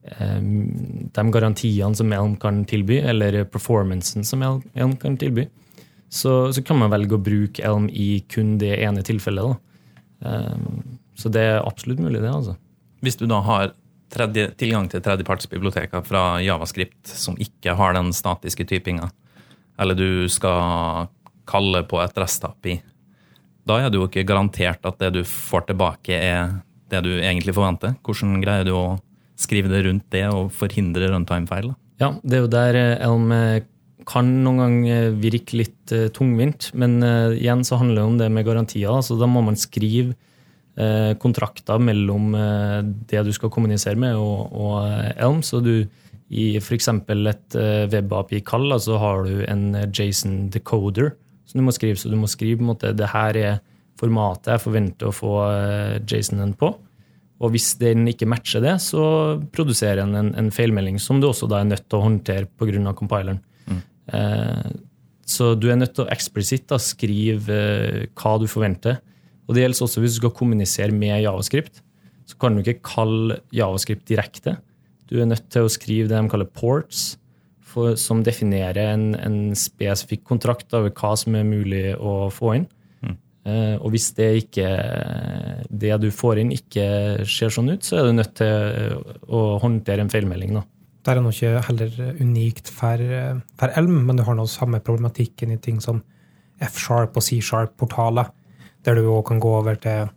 [0.00, 5.44] de garantiene som Elm kan tilby, eller performancen som Elm kan tilby.
[6.08, 9.60] Så, så kan man velge å bruke Elm i kun det ene tilfellet.
[11.20, 12.32] så det er absolutt mulig, det.
[12.32, 12.56] altså.
[13.04, 13.74] Hvis du da har
[14.12, 19.10] tredje, tilgang til tredjepartsbiblioteker fra Javascript som ikke har den statiske typinga,
[19.80, 21.08] eller du skal
[21.48, 22.78] kalle på et restapi,
[23.68, 26.58] da er det jo ikke garantert at det du får tilbake, er
[26.92, 27.94] det du egentlig forventer.
[28.02, 28.86] Hvordan greier du å
[29.38, 31.70] skrive det rundt det og forhindre runtime-feil?
[32.02, 33.62] Ja, det er jo der eh, Elm eh,
[34.08, 36.96] kan noen ganger virke litt tungvint, men
[37.36, 38.96] igjen så handler det om det med garantier.
[39.06, 40.31] så Da må man skrive eh,
[41.20, 42.78] kontrakter mellom eh,
[43.10, 45.42] det du skal kommunisere med, og, og eh, Elm.
[45.44, 45.74] Så du
[46.32, 46.88] i f.eks.
[46.88, 51.12] et eh, web-API-kall så har du en Jason decoder
[51.44, 51.98] som du må skrive.
[52.00, 53.60] Så du må skrive på en måte, det her er
[54.00, 55.34] formatet jeg forventer å få
[56.08, 56.72] Jason-en på.
[57.42, 59.04] Og hvis den ikke matcher det, så
[59.54, 62.94] produserer den en, en feilmelding som du også da er nødt til å håndtere pga.
[62.94, 63.40] compileren.
[63.66, 63.80] Mm.
[64.14, 64.68] Eh,
[65.26, 69.00] så du er nødt til å eksplisitt da, skrive eh, hva du forventer.
[69.46, 71.82] Og det gjelder også hvis du skal kommunisere med Javascript.
[72.28, 74.56] Så kan du ikke kalle Javascript direkte.
[75.10, 77.16] Du er nødt til å skrive det de kaller ports,
[77.72, 82.68] for, som definerer en, en spesifikk kontrakt over hva som er mulig å få inn.
[83.42, 84.68] Eh, og hvis det ikke
[85.66, 90.04] det du får inn, ikke ser sånn ut, så er du nødt til å håndtere
[90.04, 90.54] en feilmelding.
[90.60, 90.62] da.
[91.02, 93.02] Det er nå ikke heller unikt for,
[93.58, 96.04] for Elm, men du har nå samme problematikken i ting som
[96.62, 98.30] F-sharp og C-sharp-portaler,
[98.86, 100.10] der du òg kan gå over til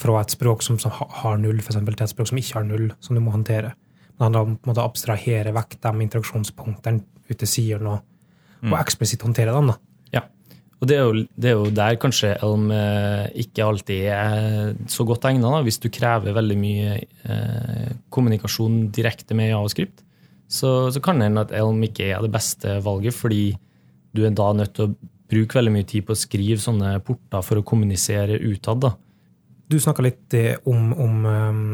[0.00, 2.66] fra et språk som, som har null, for eksempel, til et språk som ikke har
[2.68, 3.74] null, som du må håndtere.
[4.16, 8.04] Men det handler om å abstrahere vekk de interaksjonspunktene ute i sidene og,
[8.70, 9.72] og eksplisitt håndtere dem.
[9.72, 9.76] da.
[10.16, 10.24] Ja,
[10.80, 15.04] og det er, jo, det er jo der kanskje Elm eh, ikke alltid er så
[15.08, 15.52] godt egna.
[15.66, 20.00] Hvis du krever veldig mye eh, kommunikasjon direkte med Javascript,
[20.50, 23.44] så, så kan det hende at Elm ikke er det beste valget, fordi
[24.16, 24.94] du er da nødt til å
[25.30, 28.82] bruke veldig mye tid på å skrive sånne porter for å kommunisere utad.
[28.84, 28.94] da.
[29.70, 31.66] Du snakka litt eh, om, om um,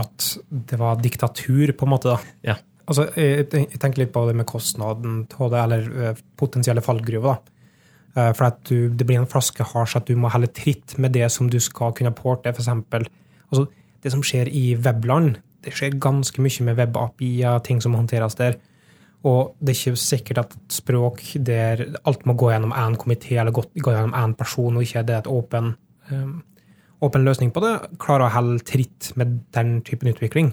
[0.00, 2.14] at det var diktatur, på en måte.
[2.14, 2.36] da.
[2.52, 2.58] Ja.
[2.84, 7.38] Altså, jeg, jeg tenker litt på det med kostnaden av det, eller potensielle fallgruver.
[7.38, 7.50] da.
[8.36, 11.48] For at du, det blir en flaskehals at du må helle tritt med det som
[11.50, 12.52] du skal kunne porte.
[12.52, 13.08] For eksempel,
[13.48, 13.64] altså,
[14.04, 18.58] det som skjer i webland, det skjer ganske mye med web-API-er, ting som håndteres der.
[19.24, 23.38] Og det er ikke sikkert at et språk der alt må gå gjennom én komité
[23.40, 25.72] eller gå, gjennom én person, og ikke det er et åpen,
[26.10, 26.34] um,
[27.24, 30.52] løsning på det, klarer å holde tritt med den typen utvikling.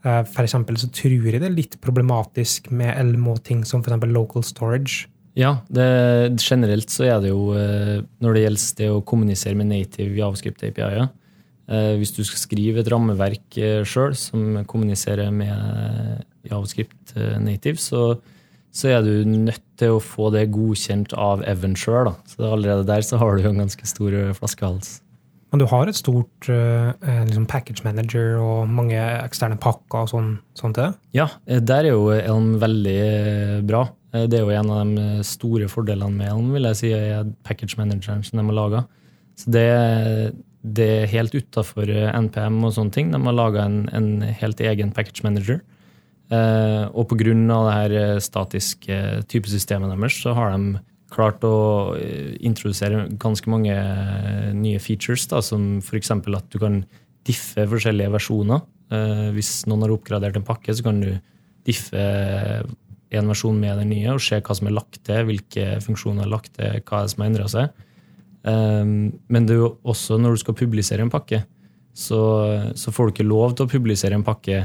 [0.00, 4.46] Uh, for eksempel så tror jeg det er litt problematisk med LMO-ting som eksempel local
[4.46, 5.10] storage.
[5.36, 9.68] Ja, det, generelt så er det jo eh, Når det gjelder det å kommunisere med
[9.70, 17.14] native javascript API-er eh, Hvis du skal skrive et rammeverk sjøl som kommuniserer med javascript
[17.42, 18.14] native, så,
[18.72, 22.12] så, er du nødt til å få det godkjent av Evan sjøl.
[22.30, 24.98] Så allerede der så har du jo en ganske stor flaskehals.
[25.50, 26.92] Men du har et stort uh,
[27.26, 30.94] liksom package manager og mange eksterne pakker og sånn, sånt til?
[31.16, 33.00] Ja, der er jo Elm veldig
[33.66, 33.88] bra.
[34.10, 37.78] Det er jo en av de store fordelene med Elm, vil jeg si, er package
[37.78, 38.84] manageren som de har laga.
[39.38, 39.66] Så det,
[40.62, 41.90] det, er helt utafor
[42.26, 43.12] NPM og sånne ting.
[43.14, 44.10] De har laga en, en,
[44.42, 45.60] helt egen package manager.
[46.30, 47.34] Eh, og pga.
[47.34, 50.78] det her statiske typesystemet deres, så har de
[51.10, 51.96] klart å
[52.38, 53.74] introdusere ganske mange
[54.54, 56.10] nye features, da, som f.eks.
[56.10, 56.84] at du kan
[57.26, 58.62] diffe forskjellige versjoner.
[58.90, 61.10] Eh, hvis noen har oppgradert en pakke, så kan du
[61.66, 62.00] diffe
[63.10, 66.30] en versjon med den nye og se hva som er lagt til, hvilke funksjoner er
[66.30, 67.86] lagt til, hva som har endra seg.
[68.40, 71.42] Um, men det er jo også når du skal publisere en pakke,
[71.92, 72.20] så,
[72.78, 74.62] så får du ikke lov til å publisere en pakke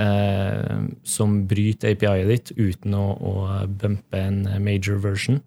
[0.00, 3.34] uh, som bryter API-et ditt uten å, å,
[3.68, 5.40] bumpe en major version.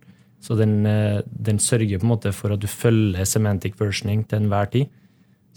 [0.44, 4.44] Så den, uh, den, sørger på en måte for at du følger semantic versioning til
[4.44, 4.94] enhver tid.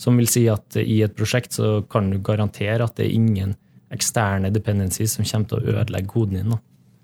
[0.00, 3.54] Som vil si at i et prosjekt så kan du garantere at det er ingen
[3.90, 6.52] eksterne dependencies som kommer til å ødelegge koden din.
[6.54, 6.60] Da.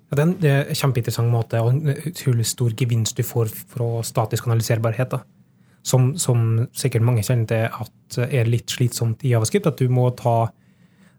[0.07, 4.47] Ja, det er en kjempeinteressant måte og en utrolig stor gevinst du får fra statisk
[4.47, 5.19] analyserbarhet.
[5.87, 9.69] Som, som, sikkert mange kjenner til at er litt slitsomt i Javascript.
[9.71, 10.49] At du må ta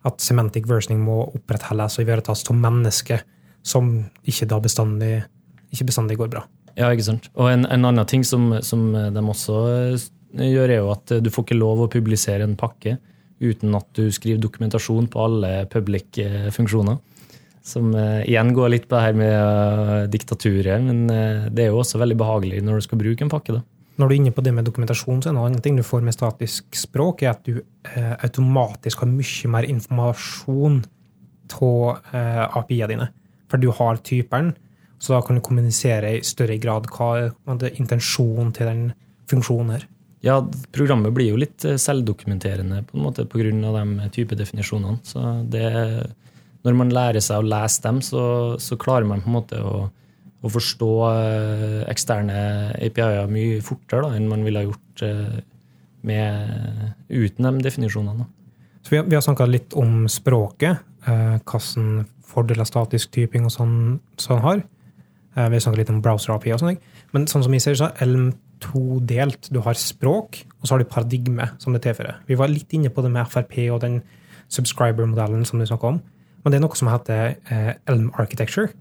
[0.06, 3.24] at semantic versioning må opprettholdes og ivaretas av mennesker
[3.68, 3.90] som
[4.28, 5.26] ikke bestandig,
[5.74, 6.46] ikke bestandig går bra.
[6.78, 7.32] Ja, ikke sant.
[7.36, 9.58] Og en, en annen ting som, som, de også
[10.38, 12.98] gjør, er jo at du får ikke lov å publisere en pakke
[13.42, 16.98] uten at du skriver dokumentasjon på alle public eh, funksjoner.
[17.68, 20.80] Som uh, igjen går litt på det her med uh, diktaturet.
[20.86, 23.58] Men uh, det er jo også veldig behagelig når du skal bruke en pakke.
[23.58, 23.77] da.
[23.98, 26.04] Når du er inne på det med dokumentasjon, så er en annen ting du får
[26.06, 27.62] med statisk språk, er at du
[28.22, 30.84] automatisk har mye mer informasjon
[31.58, 32.14] av
[32.62, 33.10] API-ene dine.
[33.50, 34.54] For du har typeren,
[35.00, 38.84] så da kan du kommunisere i større grad hva er intensjonen til den
[39.32, 39.88] funksjonen her.
[40.26, 40.40] Ja,
[40.74, 43.52] programmet blir jo litt selvdokumenterende på en måte pga.
[43.52, 45.00] de type definisjonene.
[45.06, 45.68] Så det
[46.66, 49.88] når man lærer seg å lese dem, så, så klarer man på en måte å,
[50.46, 52.40] å forstå eh, eksterne
[52.78, 55.40] API-er mye fortere da, enn man ville ha gjort eh,
[56.08, 58.28] med, uten de definisjonene.
[58.86, 63.54] Så vi har, vi har snakka litt om språket, eh, hvilke fordeler statisk typing og
[63.54, 63.78] sånn,
[64.20, 64.60] sånn har.
[65.38, 66.78] Vi har snakka litt om browser-API og sånn.
[67.16, 69.48] Men sånn som vi ser, så er Elm todelt.
[69.54, 72.18] Du har språk, og så har du paradigme som det tilfører.
[72.28, 74.02] Vi var litt inne på det med FRP og den
[74.54, 76.02] subscriber-modellen som du snakka om.
[76.44, 77.38] Men det er noe som heter
[77.88, 78.74] Elm Architecture.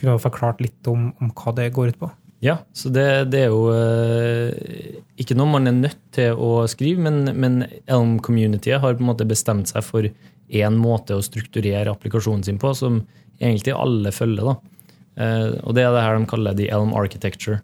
[0.00, 2.08] Kunne du forklart litt om, om, hva det går ut på?
[2.40, 7.02] Ja, så det, det er jo eh, ikke noe man er nødt til å skrive,
[7.04, 12.46] men, men Elm-communityet har på en måte bestemt seg for én måte å strukturere applikasjonen
[12.46, 13.02] sin på, som
[13.36, 14.48] egentlig alle følger.
[14.48, 14.86] da.
[15.20, 17.60] Eh, og det er det her de kaller the Elm Architecture.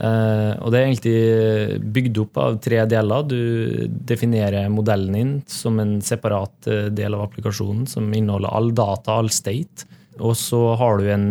[0.00, 3.24] Uh, og det er egentlig bygd opp av tre deler.
[3.28, 9.28] Du definerer modellen din som en separat del av applikasjonen som inneholder all data, all
[9.28, 9.84] state.
[10.16, 11.26] Og så har du en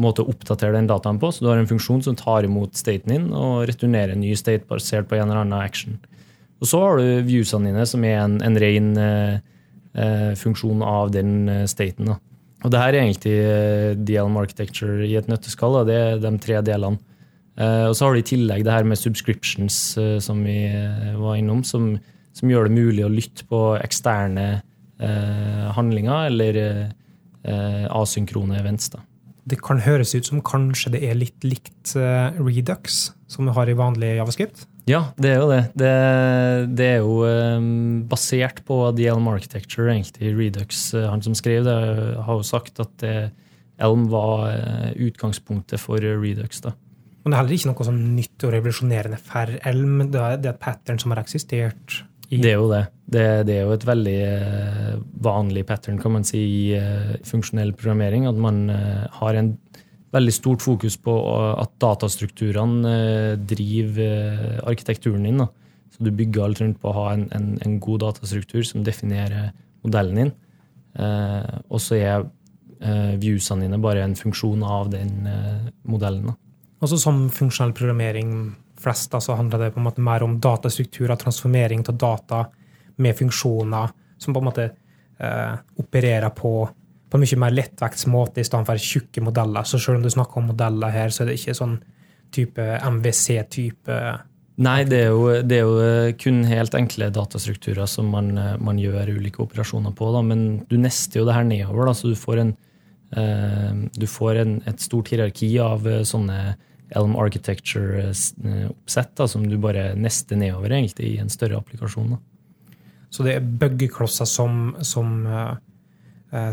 [0.00, 1.30] måte å oppdatere den dataen på.
[1.32, 4.68] Så du har en funksjon som tar imot staten din og returnerer en ny state
[4.70, 5.98] basert på en eller annen action.
[6.62, 8.92] Og så har du viewsene dine, som er en, en ren
[10.38, 12.12] funksjon av den staten.
[12.12, 12.14] Da.
[12.62, 15.82] Og det her er egentlig DLM Architecture i et nøtteskall.
[15.88, 17.02] Det er de tre delene.
[17.52, 20.62] Uh, og så har du i tillegg det her med subscriptions, som vi
[21.18, 21.90] var innom, som,
[22.32, 24.62] som, gjør det mulig å lytte på eksterne
[25.76, 26.56] handlinger eller
[27.90, 28.92] asynkrone events.
[28.92, 29.00] Da.
[29.48, 33.74] Det kan høres ut som kanskje det er litt likt Redux, som vi har i
[33.78, 34.68] vanlig javascript?
[34.86, 35.62] Ja, det er jo det.
[35.78, 35.90] Det,
[36.78, 40.30] det er jo um, basert på DLM Architecture, egentlig.
[40.38, 41.76] Redux, han som skrev det,
[42.22, 43.16] har jo sagt at det,
[43.82, 44.52] Elm var
[44.94, 46.60] utgangspunktet for Redux.
[46.62, 46.74] da.
[47.22, 50.00] Men det er heller ikke noe sånn nytt og revolusjonerende for Elm.
[50.10, 52.02] Det er, det er et pattern som har eksistert.
[52.32, 52.84] I det er jo det.
[53.12, 53.24] det.
[53.48, 53.56] det.
[53.58, 54.92] er jo et veldig uh,
[55.24, 58.26] vanlig pattern kan man si, i uh, funksjonell programmering.
[58.30, 59.52] At man uh, har en
[60.12, 61.12] veldig stort fokus på
[61.56, 62.92] at datastrukturene
[63.48, 65.40] driver arkitekturen din.
[65.40, 65.46] Da.
[65.92, 69.54] Så du bygger alt rundt på å ha en, en, en god datastruktur som definerer
[69.82, 70.34] modellen din.
[71.72, 72.26] og så er
[73.22, 75.24] viewsene dine bare en funksjon av den
[75.88, 76.28] modellen.
[76.28, 76.36] Da.
[76.84, 81.84] Også som funksjonell programmering flest, så handler det på en måte mer om datastrukturer, transformering
[81.88, 82.44] av data
[83.02, 84.68] med funksjoner som på en måte
[85.18, 86.52] eh, opererer på,
[87.10, 89.66] på en mye mer lettvektsmåte i stedet for tjukke modeller.
[89.68, 91.78] Så selv om du snakker om modeller her, så er det ikke sånn
[92.32, 94.02] type MWC-type
[94.62, 98.58] Nei, det er, jo, det er, jo, eh, kun helt enkle datastrukturer som man, eh,
[98.60, 100.10] man gjør ulike operasjoner på.
[100.12, 100.20] Da.
[100.26, 102.52] Men du nester jo det her nedover, da, så du får, en,
[103.16, 106.36] eh, du får en, et stort hierarki av eh, sånne
[106.96, 112.10] Elm Architecture-oppsett eh, som du bare nester nedover egentlig i en større applikasjon.
[112.14, 112.18] Da.
[113.12, 115.56] Så det er buggeklosser som, som uh,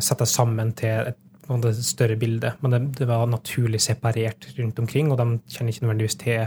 [0.03, 5.11] setter sammen til et, et større bilde, men det, det, var naturlig separert rundt omkring,
[5.11, 6.41] og de kjenner ikke nødvendigvis til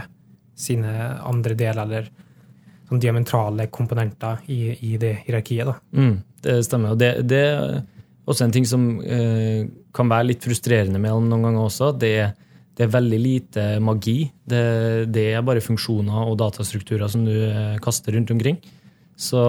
[0.53, 0.91] sine
[1.25, 2.11] andre deler eller
[2.89, 5.73] sånn diametrale komponenter i, i det hierarkiet.
[5.97, 6.93] Mm, det stemmer.
[6.93, 7.81] og det, det, er
[8.29, 9.65] også en ting som uh,
[9.97, 11.89] kan være litt frustrerende med noen ganger også.
[11.97, 12.29] det er
[12.73, 14.17] det er veldig lite magi.
[14.49, 14.63] Det,
[15.13, 18.57] det, er bare funksjoner og datastrukturer som du eh, kaster rundt omkring.
[19.15, 19.41] Så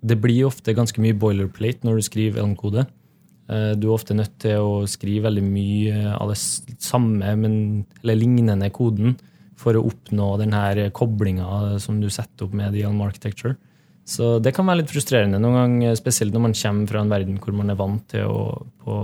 [0.00, 2.86] det blir ofte ganske mye boilerplate når du skriver Elm-kode.
[3.52, 7.58] Eh, du er ofte nødt til å skrive veldig mye av det samme, men,
[8.02, 9.18] eller lignende koden
[9.58, 13.58] for å oppnå denne koblinga som du setter opp med Elm Architecture.
[14.08, 17.36] Så det kan være litt frustrerende noen gang, spesielt når man kommer fra en verden
[17.42, 18.46] hvor man er vant til å,
[18.80, 18.94] på,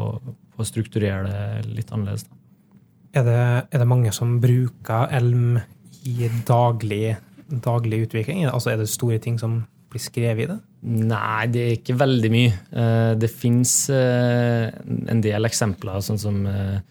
[0.57, 2.24] på strukturere det litt annerledes.
[2.24, 2.38] Da.
[3.14, 5.59] Er det, er det, mange som bruker Elm
[6.05, 8.42] i daglig, daglig utvikling?
[8.50, 9.61] Altså Er det store ting som
[9.92, 10.59] blir skrevet i det?
[10.85, 12.57] Nei, det er ikke veldig mye.
[12.74, 14.66] Eh, det fins eh,
[15.14, 16.83] en del eksempler, sånn som eh,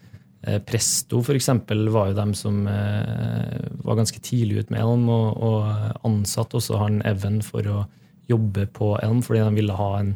[0.64, 1.50] Presto f.eks.
[1.92, 6.98] var jo dem som var ganske tidlig ut med Elm, og, og ansatte også han
[7.08, 7.78] Even for å
[8.28, 10.10] jobbe på Elm, fordi de ville ha en,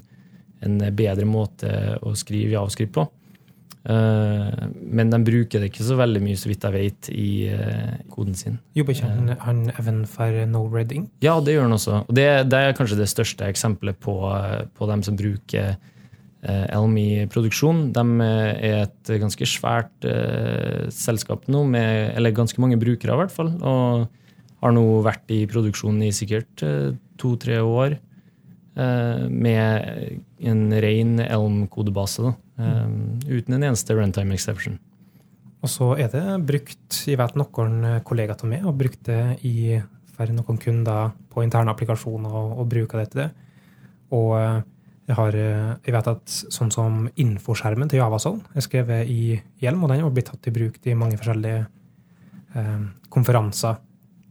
[0.69, 1.71] en bedre måte
[2.05, 3.07] å skrive javascript på.
[3.89, 7.95] Eh, men de bruker det ikke så veldig mye, så vidt jeg vet, i eh,
[8.13, 8.59] koden sin.
[8.77, 9.39] Jobber ikke han, eh.
[9.47, 11.07] han even for No Reading?
[11.25, 12.03] Ja, det gjør han også.
[12.05, 14.19] Og det, det er kanskje det største eksempelet på,
[14.77, 15.79] på dem som bruker
[16.49, 17.89] Elm i produksjon.
[17.91, 23.35] De er et ganske svært uh, selskap nå, med, eller ganske mange brukere i hvert
[23.35, 23.51] fall.
[23.59, 24.05] Og
[24.63, 27.99] har nå vært i produksjon i sikkert uh, to-tre år.
[28.79, 32.35] Uh, med en ren Elm-kodebase.
[32.59, 34.79] Um, uten en eneste runtime exception.
[35.63, 39.79] Og så er det brukt Jeg vet noen kollegaer av meg har brukt det i,
[40.15, 43.29] for noen kunder på interne applikasjoner og, og bruker det til det.
[44.15, 44.61] Og eh,
[45.09, 49.85] jeg, har, eh, jeg vet at sånn som infoskjermen til Javasol er skrevet i Hjelm,
[49.85, 51.65] og den har blitt tatt i bruk i mange forskjellige
[52.55, 53.81] eh, konferanser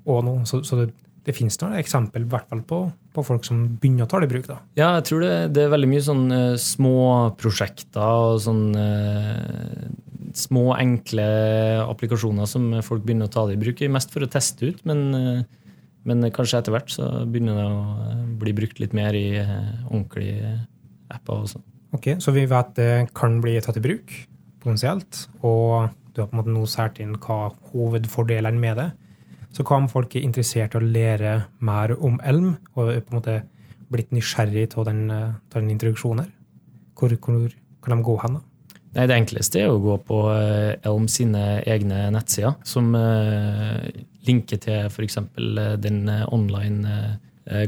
[0.07, 0.45] og noe.
[0.49, 0.91] Så, så det,
[1.27, 4.29] det finnes noen eksempel i hvert fall på, på, folk som begynner å ta det
[4.29, 4.47] i bruk.
[4.47, 4.61] da.
[4.79, 6.97] Ja, jeg tror det, det er veldig mye sånn uh, små
[7.35, 9.87] prosjekter og sånn uh,
[10.37, 11.25] små, enkle
[11.85, 13.83] applikasjoner som folk begynner å ta det i bruk.
[13.93, 15.43] Mest for å teste ut, men, eh,
[16.07, 19.85] men kanskje etter hvert så begynner det å eh, bli brukt litt mer i eh,
[19.89, 20.53] ordentlige
[21.13, 21.63] apper også.
[21.95, 24.11] Ok, Så vi vet det kan bli tatt i bruk,
[24.59, 28.89] potensielt, og du har på en måte nå sært inn hva hovedfordelene med det.
[29.57, 31.31] Så hva om folk er interessert i å lære
[31.65, 33.39] mer om Elm, og er på en måte
[33.89, 35.07] blitt nysgjerrig av den,
[35.55, 36.35] den introduksjonen her?
[36.97, 38.37] Hvor, hvor kan de gå hen?
[38.37, 38.75] da?
[38.97, 42.93] Nei, Det enkleste er å gå på Elm sine egne nettsider, som
[44.29, 45.17] linker til f.eks.
[45.81, 47.15] den online Eh,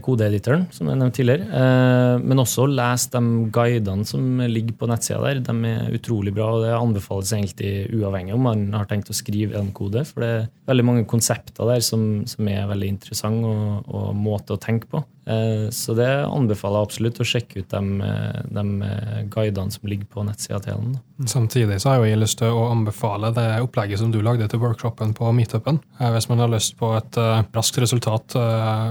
[0.03, 1.45] kodeeditoren, som jeg nevnte tidligere.
[1.49, 3.21] Eh, men også les de
[3.55, 5.41] guidene som ligger på nettsida der.
[5.45, 9.59] De er utrolig bra, og det anbefales egentlig uavhengig om man har tenkt å skrive
[9.59, 10.03] en kode.
[10.09, 14.55] For det er veldig mange konsepter der som, som er veldig interessante, og, og måte
[14.55, 15.03] å tenke på.
[15.29, 18.11] Eh, så det anbefaler jeg absolutt å sjekke ut de,
[18.57, 18.91] de
[19.29, 20.97] guidene som ligger på nettsida til den.
[21.29, 25.13] Samtidig så har jeg lyst til å anbefale det opplegget som du lagde til workshopen
[25.17, 25.81] på meetupen.
[25.99, 27.19] Hvis man har lyst på et
[27.53, 28.37] raskt resultat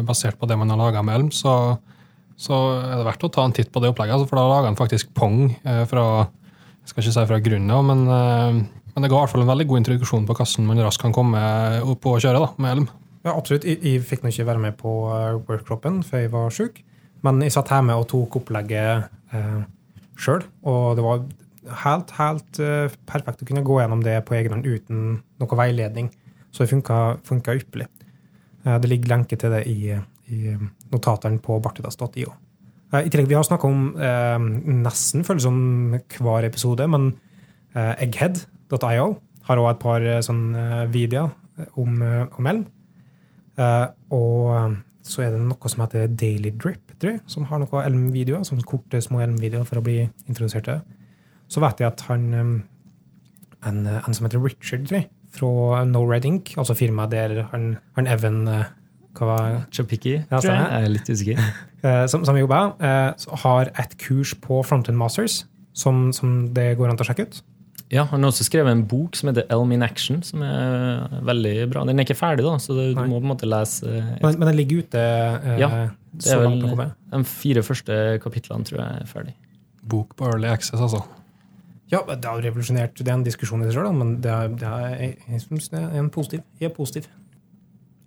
[0.07, 1.53] basert på det man har laga med Elm, så,
[2.39, 4.27] så, er det verdt å ta en titt på det opplegget.
[4.29, 6.09] For da lager han faktisk Pong eh, fra
[6.89, 8.61] jeg skal ikke si fra grunnen av, men, eh,
[8.95, 11.13] men, det ga i hvert fall en veldig god introduksjon på hvordan man raskt kan
[11.13, 11.43] komme
[11.85, 12.89] opp og kjøre da, med Elm.
[13.25, 13.67] Ja, absolutt.
[13.67, 16.81] Jeg, jeg fikk nå ikke være med på uh, workshopen, før jeg var sjuk.
[17.27, 19.63] Men jeg satt hjemme og tok opplegget eh,
[20.23, 21.25] sjøl, og det var
[21.83, 25.01] helt, helt uh, perfekt å kunne gå gjennom det på egen hånd uten
[25.43, 26.13] noe veiledning.
[26.55, 27.89] Så det funka ypperlig.
[28.63, 29.99] Uh, det ligger lenke til det i,
[30.31, 30.55] i
[30.95, 32.37] notatene på bartidas.io.
[32.93, 34.39] Eh, I tillegg, Vi har snakka om eh,
[34.81, 35.59] nesten føles som
[36.19, 37.13] hver episode, men
[37.75, 39.09] eh, egghead.io
[39.49, 41.31] har òg et par eh, eh, videoer
[41.77, 42.03] om,
[42.39, 42.67] om elm.
[43.59, 47.85] Eh, og så er det noe som heter Daily Drip, tror jeg, som har noen
[47.85, 48.47] elmvideoer.
[48.47, 50.99] Sånne korte, små elmvideoer for å bli introdusert til det.
[51.49, 56.27] Så vet jeg at han en, en som heter Richard, tror jeg, fra No Red
[56.29, 58.45] Ink, altså firmaet der han, han Evan
[59.19, 60.55] hva var Chapiki, ja, jeg.
[60.55, 61.43] er litt usikker.
[61.79, 65.45] Eh, som, som jobber, eh, har et kurs på Frontend Masters
[65.79, 67.37] som, som, det går an å sjekke ut.
[67.93, 71.55] Ja, Han har også skrevet en bok som heter Elm in Action, som er veldig
[71.73, 71.85] bra.
[71.89, 73.07] Den er ikke ferdig, da, så du Nei.
[73.09, 74.19] må på en måte lese et...
[74.21, 75.71] men, men, den ligger ute eh, ja,
[76.13, 79.33] det er vel De fire første kapitlene tror jeg er ferdig.
[79.89, 81.01] Bok på Early Access, altså?
[81.89, 83.01] Ja, det har revolusjonert.
[83.01, 85.81] Det er en diskusjon i seg sjøl, men det er, det er, jeg, syns det
[85.81, 86.45] er en positiv.
[86.61, 87.09] Jeg er positiv.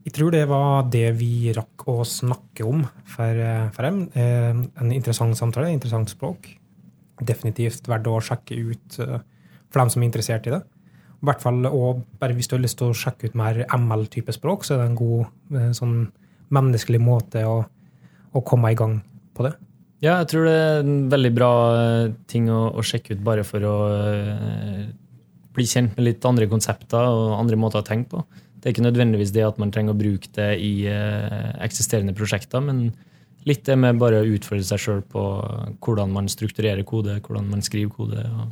[0.05, 4.03] Jeg tror det var det vi rakk å snakke om for, eh, for dem.
[4.13, 6.49] Eh, en interessant samtale, interessant språk.
[7.21, 9.17] Definitivt verdt å sjekke ut eh,
[9.71, 10.61] for dem som er interessert i det.
[11.21, 14.33] I hvert fall, og bare Hvis du har lyst til å sjekke ut mer ML-type
[14.33, 15.97] språk, så er det en god sånn
[16.51, 17.59] menneskelig måte å,
[18.31, 18.99] å, komme i gang
[19.37, 19.53] på det.
[20.01, 21.51] Ja, jeg tror det er en veldig bra
[22.31, 24.87] ting å, å sjekke ut bare for å uh,
[25.53, 28.23] bli kjent med litt andre konsepter og andre måter å tenke på.
[28.57, 32.65] Det er ikke nødvendigvis det at man trenger å bruke det i uh, eksisterende prosjekter,
[32.65, 32.89] men
[33.45, 35.21] litt det med bare å utfordre seg sjøl på
[35.85, 38.49] hvordan man strukturerer kode, hvordan man skriver kode og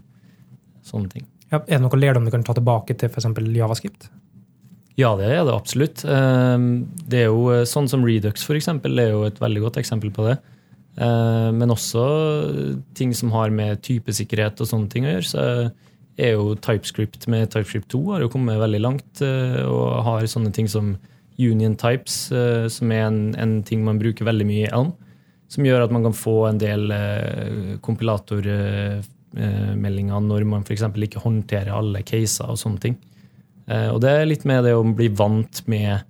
[0.90, 1.28] sånne ting.
[1.50, 3.30] Ja, er det noe lærdom du kan ta tilbake til f.eks.
[3.56, 4.10] Javascript?
[5.00, 6.04] Ja, det er det absolutt.
[6.04, 9.80] Ehm, det er jo eh, Sånn som Redux for eksempel, er jo et veldig godt
[9.82, 10.40] eksempel på det.
[11.00, 12.04] Ehm, men også
[12.98, 15.30] ting som har med typesikkerhet og sånne ting å gjøre.
[15.30, 15.46] så
[16.20, 20.52] er jo TypeScript med TypeScript 2 har jo kommet veldig langt eh, og har sånne
[20.56, 20.98] ting som
[21.40, 24.92] union types, eh, som er en, en ting man bruker veldig mye i Elm.
[25.50, 27.78] Som gjør at man kan få en del eh,
[29.30, 30.84] kompilatormeldinger når man f.eks.
[31.06, 32.96] ikke håndterer alle caser og sånne ting.
[33.70, 36.02] Og det er litt med det å bli vant med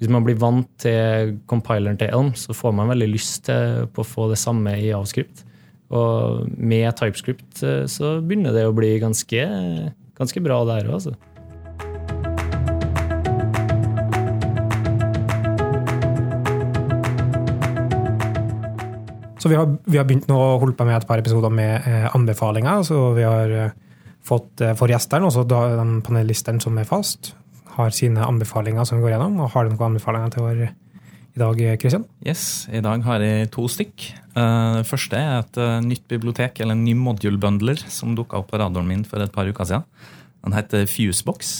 [0.00, 4.02] Hvis man blir vant til compileren til Elm, så får man veldig lyst til på
[4.02, 5.44] å få det samme i Avskript.
[5.92, 9.44] Og med TypeScript eh, så begynner det å bli ganske,
[10.18, 11.14] ganske bra der òg, altså.
[19.42, 21.88] Så vi har, vi har, begynt nå å holde på med et par episoder med
[21.88, 22.84] eh, anbefalinger.
[22.86, 23.72] Så vi har eh,
[24.22, 27.32] fått eh, for gjestene, også da, de panelistene som er fast,
[27.74, 29.40] har sine anbefalinger som vi går gjennom.
[29.42, 30.62] Og har du noen anbefalinger til vår
[31.32, 32.04] i dag, Kristian?
[32.20, 34.06] Yes, I dag har jeg to stykk.
[34.36, 38.52] Eh, det første er et eh, nytt bibliotek, eller en ny module-bundler, som dukka opp
[38.52, 39.88] på radaren min for et par uker siden.
[40.44, 41.54] Den heter Fusebox.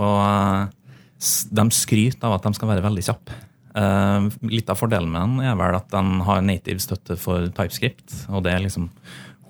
[0.00, 0.96] Og eh,
[1.52, 3.36] de skryter av at de skal være veldig kjappe.
[4.50, 8.24] Litt av fordelen med den er vel at den har native støtte for TypeScript.
[8.34, 8.88] Og det er liksom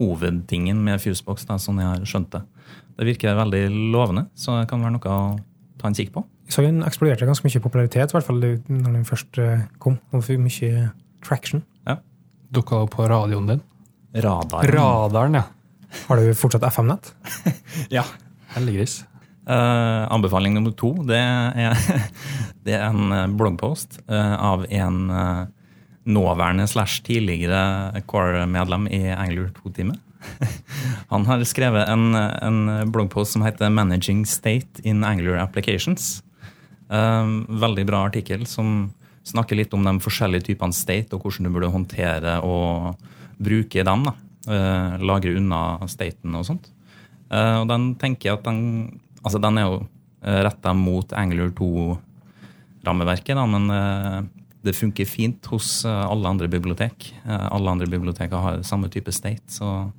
[0.01, 2.43] hovedtingen med Fusebox, da, sånn jeg har skjønt det.
[3.01, 3.62] Det virker veldig
[3.95, 5.21] lovende, så det kan være noe å
[5.81, 6.25] ta en kikk på.
[6.51, 10.01] Så den eksploderte ganske mye popularitet, i hvert fall når den først eh, kom.
[10.11, 10.89] Og fikk mye
[11.25, 11.62] traction.
[11.87, 12.01] Ja.
[12.51, 13.62] Dukka opp på radioen din?
[14.25, 14.75] Radaren.
[14.75, 15.45] Radaren, ja.
[16.09, 17.12] Har du fortsatt FM-nett?
[17.97, 18.05] ja.
[18.57, 19.05] Heldiggris.
[19.51, 21.79] Eh, anbefaling nummer to det er,
[22.67, 25.49] det er en eh, bloggpost uh, av en uh,
[26.07, 29.99] nåværende slash tidligere core-medlem i Angler 2-teamet.
[31.13, 36.23] Han har skrevet en, en bloggpost som heter 'Managing State in Angler Applications'.
[36.91, 38.91] Veldig bra artikkel som
[39.25, 42.99] snakker litt om de forskjellige typene state, og hvordan du burde håndtere og
[43.39, 44.05] bruke dem.
[44.09, 44.99] da.
[44.99, 46.73] Lagre unna staten og sånt.
[47.31, 53.41] Og den tenker jeg at den Altså, den er jo uh, retta mot Angler 2-rammeverket,
[53.51, 54.21] men eh,
[54.62, 57.14] det funker fint hos eh, alle andre bibliotek.
[57.25, 59.91] Eh, alle andre biblioteker har samme type state, så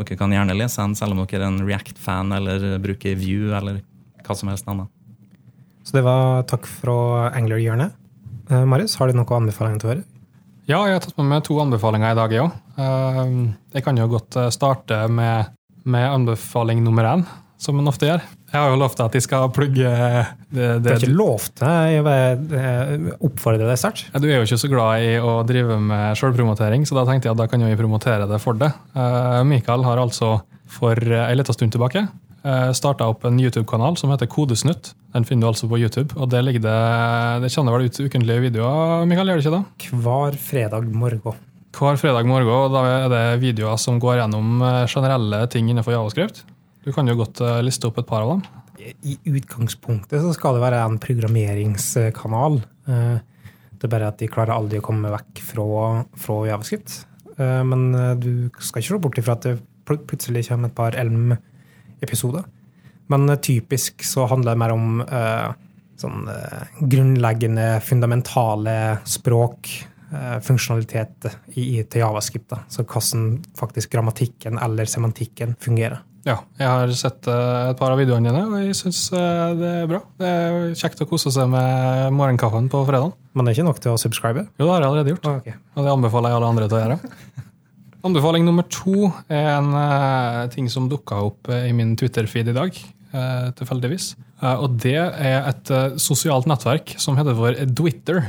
[0.00, 3.82] dere kan gjerne lese den selv om dere er en React-fan eller bruker View eller
[4.24, 4.88] hva som helst annet.
[5.84, 6.94] Så det var takk fra
[7.36, 7.96] Angler-hjørnet.
[8.50, 10.06] Eh, Marius, har du noen anbefalinger til å høre?
[10.70, 12.58] Ja, jeg har tatt med meg to anbefalinger i dag, jeg òg.
[13.74, 15.52] Jeg kan jo godt eh, starte med,
[15.84, 17.26] med anbefaling nummer én,
[17.60, 18.22] som en ofte gjør.
[18.50, 21.60] Jeg har jo lovt at de skal plugge det, Det det er ikke lovt.
[21.60, 24.08] Jeg vil eh, oppfordre deg sterkt.
[24.16, 27.36] Du er jo ikke så glad i å drive med sjølpromotering, så da tenkte jeg
[27.36, 28.74] at da kan vi promotere det for deg.
[28.96, 30.38] Eh, Mikael har altså
[30.70, 32.06] for ei lita stund tilbake
[32.72, 34.94] starta opp en YouTube-kanal som heter Kodesnutt.
[35.12, 36.14] Den finner du altså på YouTube.
[36.16, 36.76] og Det ligger det,
[37.42, 39.98] det kjenner vel ut ukentlige videoer, Mikael, gjør det ikke det?
[40.06, 41.42] Hver fredag morgen.
[41.76, 45.98] Hver fredag morgen, og da er det videoer som går gjennom eh, generelle ting innenfor
[45.98, 46.40] javascript.
[46.84, 48.44] Du kan jo godt eh, liste opp et par av dem.
[48.80, 52.62] I utgangspunktet så skal det være en programmeringskanal.
[52.88, 53.18] Eh,
[53.80, 55.64] Det er bare at de klarer aldri å komme vekk fra,
[56.20, 57.04] fra javascript.
[57.36, 62.44] Eh, Men du skal ikke se bort ifra at det plutselig kommer et par Elm-episoder.
[63.08, 65.00] Men typisk så handler det mer om
[65.98, 66.28] sånn
[66.78, 69.66] grunnleggende, fundamentale språk,
[70.46, 72.46] funksjonalitet til javascript.
[72.52, 72.60] Da.
[72.70, 76.04] Så hvordan faktisk grammatikken eller semantikken fungerer.
[76.26, 79.88] Ja, jeg har sett eh, et par av videoene dine, og jeg syns det er
[79.88, 80.02] bra.
[80.20, 83.14] Det er kjekt å kose seg med morgenkaffen på fredag.
[83.32, 84.44] Men det er ikke nok til å subscribe.
[84.58, 85.28] Jo, det har jeg allerede gjort.
[85.30, 85.52] Ah, ok.
[85.76, 87.44] Og det anbefaler jeg alle andre til å gjøre.
[88.08, 92.56] Anbefaling nummer to er en uh, ting som dukka opp uh, i min Twitter-feed i
[92.56, 92.76] dag,
[93.12, 94.14] uh, tilfeldigvis.
[94.40, 98.22] Eh, og det er et eh, sosialt nettverk som heter for Twitter.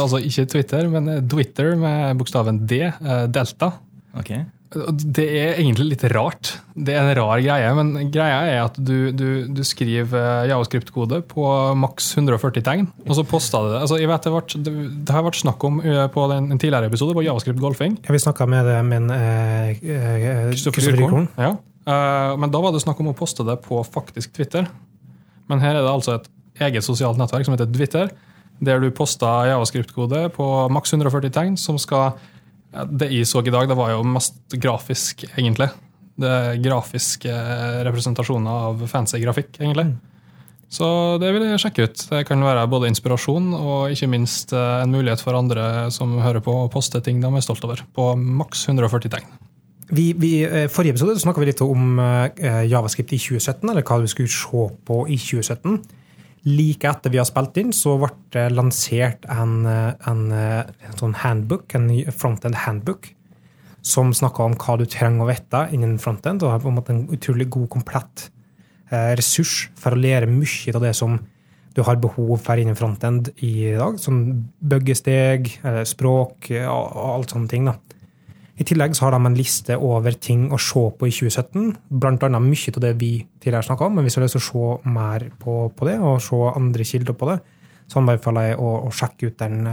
[0.00, 3.74] Altså ikke Twitter, men Twitter med bokstaven D, eh, delta.
[4.16, 4.32] Ok.
[4.66, 6.56] Det er egentlig litt rart.
[6.74, 11.20] Det er en rar greie, men greia er at du, du, du skriver eh, javascript-kode
[11.30, 11.44] på
[11.78, 13.84] maks 140 tegn, og så poster du det.
[13.84, 14.74] Altså, jeg vet det, ble, det,
[15.06, 17.96] det har vært snakk om eh, på den, en tidligere episode på javascript golfing.
[18.02, 21.30] Ja, vi snakka med min Kristoffer eh, eh, Ryrkorn.
[21.38, 21.54] Ja.
[21.86, 24.66] Eh, men da var det snakk om å poste det på faktisk Twitter.
[25.46, 26.30] Men her er det altså et
[26.66, 28.10] eget sosialt nettverk som heter Twitter,
[28.66, 32.16] der du poster javascript-kode på maks 140 tegn, som skal
[32.90, 35.70] Det jeg så i dag, det var jo mest grafisk, egentlig.
[36.16, 37.32] Det er grafiske
[37.86, 39.90] representasjoner av fancy grafikk, egentlig.
[40.72, 40.86] Så
[41.22, 42.04] det vil jeg sjekke ut.
[42.10, 46.42] Det kan være både inspirasjon og ikke minst eh, en mulighet for andre som hører
[46.42, 49.28] på, å poste ting de er stolt over, på maks 140 tegn.
[49.86, 54.00] Vi, vi, eh, forrige episode snakka vi litt om eh, javascript i 2017, eller hva
[54.02, 55.78] vi skulle se på i 2017.
[56.46, 61.74] Like etter vi har spilt inn, så ble det lansert en, en, en sånn handbook,
[61.74, 63.08] en frontend handbook,
[63.86, 66.94] som snakka om hva du trenger å vite innen frontend, og er på en måte
[66.94, 68.28] en utrolig god, komplett
[68.90, 71.18] eh, ressurs for å lære mye av det som
[71.76, 74.22] du har behov for innen frontend i dag, som
[74.58, 77.68] byggesteg, eh, språk eh, og alt sånne ting.
[77.68, 77.76] da.
[78.56, 82.22] I tillegg så har de en liste over ting å se på i 2017, blant
[82.24, 83.10] annet mye av det vi
[83.42, 83.98] tidligere snakka om.
[83.98, 86.86] Men hvis du har lyst til å se mer på, på det, og se andre
[86.88, 87.36] kilder på det,
[87.86, 89.68] så anbefaler jeg å, å sjekke, ut den,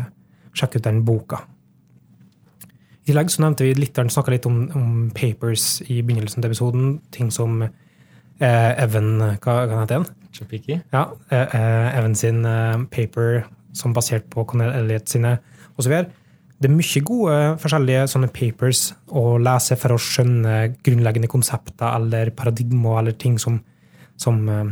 [0.52, 1.40] sjekke ut den boka.
[3.04, 6.92] I tillegg så nevnte vi litt, snakka litt om, om papers i begynnelsen til episoden.
[7.16, 10.08] Ting som eh, Evan Hva hva heter han?
[10.34, 10.80] Chapiki.
[10.94, 15.38] Ja, eh, eh, Evan sin eh, paper som basert på Cornel Elliot sine
[15.78, 15.96] osv.
[16.64, 22.32] Det er mye gode forskjellige sånne papers å lese for å skjønne grunnleggende konsepter eller
[22.38, 23.58] paradigmer eller ting som,
[24.16, 24.70] som eh,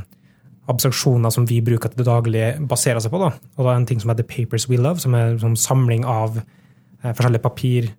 [0.71, 3.19] abstraksjoner som vi bruker til det daglige, baserer seg på.
[3.19, 3.33] Da.
[3.57, 6.07] Og da er en ting som heter Papers We Love, som er en sånn samling
[6.07, 7.91] av eh, forskjellige papir,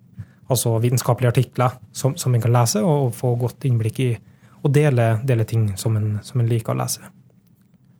[0.49, 4.11] altså vitenskapelige artikler, som, som en kan lese og, få godt innblikk i,
[4.63, 7.05] og dele, dele ting som en, som en liker å lese.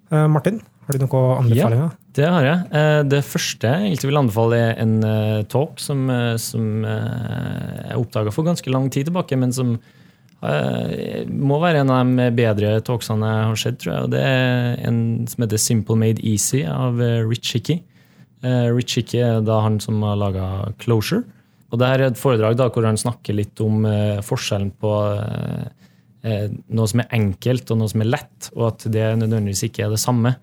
[0.09, 1.99] Eh, Martin, har du noen anbefalinger?
[2.13, 2.59] Det har jeg.
[2.77, 7.97] Eh, Det første jeg egentlig vil anbefale, er en eh, talk som, eh, som jeg
[7.97, 9.77] oppdaga for ganske lang tid tilbake, men som
[10.43, 14.09] må være en av de bedre talksene jeg har sett, tror jeg.
[14.11, 14.97] Det er en
[15.31, 17.77] som heter Simple Made Easy av Rich Hickey.
[18.43, 21.23] Rich Hickey er da han som har laga Closure.
[21.71, 23.87] Og det her er et foredrag da, hvor han snakker litt om
[24.27, 24.91] forskjellen på
[26.27, 29.95] noe som er enkelt og noe som er lett, og at det nødvendigvis ikke er
[29.95, 30.35] det samme.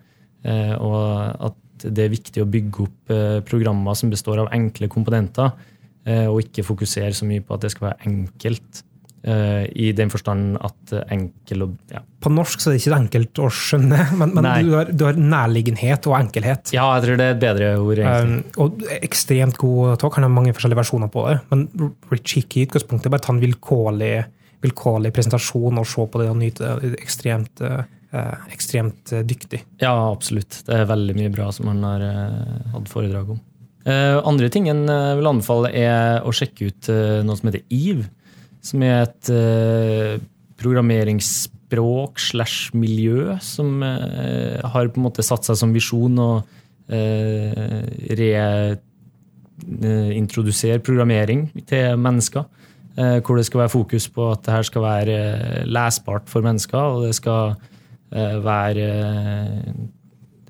[0.43, 4.89] Eh, og at det er viktig å bygge opp eh, programmer som består av enkle
[4.91, 5.51] komponenter,
[6.05, 8.83] eh, og ikke fokusere så mye på at det skal være enkelt.
[9.23, 12.01] eh, I den forstand at enkel og ja.
[12.21, 15.17] På norsk så er det ikke enkelt å skjønne, men, men du, har, du har
[15.17, 16.73] nærliggenhet og enkelhet.
[16.73, 18.01] ja, jeg tror det er et bedre ord.
[18.01, 18.43] egentlig.
[18.57, 20.17] Um, og ekstremt god talk.
[20.19, 21.39] Han har mange forskjellige versjoner på det.
[21.49, 21.65] Men
[22.13, 24.13] Rich Hickey i utgangspunktet er bare ta en vilkårlig,
[24.61, 26.93] vilkårlig presentasjon og se på det og nyte det.
[27.01, 27.65] Ekstremt,
[28.51, 29.63] ekstremt eh, dyktig.
[29.81, 30.61] Ja, absolutt.
[30.67, 33.39] Det er veldig mye bra som han har eh, hatt foredrag om.
[33.85, 38.05] Eh, andre tingen jeg vil anbefale, er å sjekke ut eh, noe som heter EVE.
[38.61, 40.19] Som er et eh,
[40.61, 46.31] programmeringsspråk slash miljø som eh, har på en måte satt seg som visjon å
[46.91, 47.87] eh,
[49.61, 52.45] reintrodusere programmering til mennesker.
[52.99, 56.43] Eh, hvor det skal være fokus på at det her skal være eh, lesbart for
[56.43, 57.69] mennesker, og det skal eh,
[58.11, 59.71] være eh,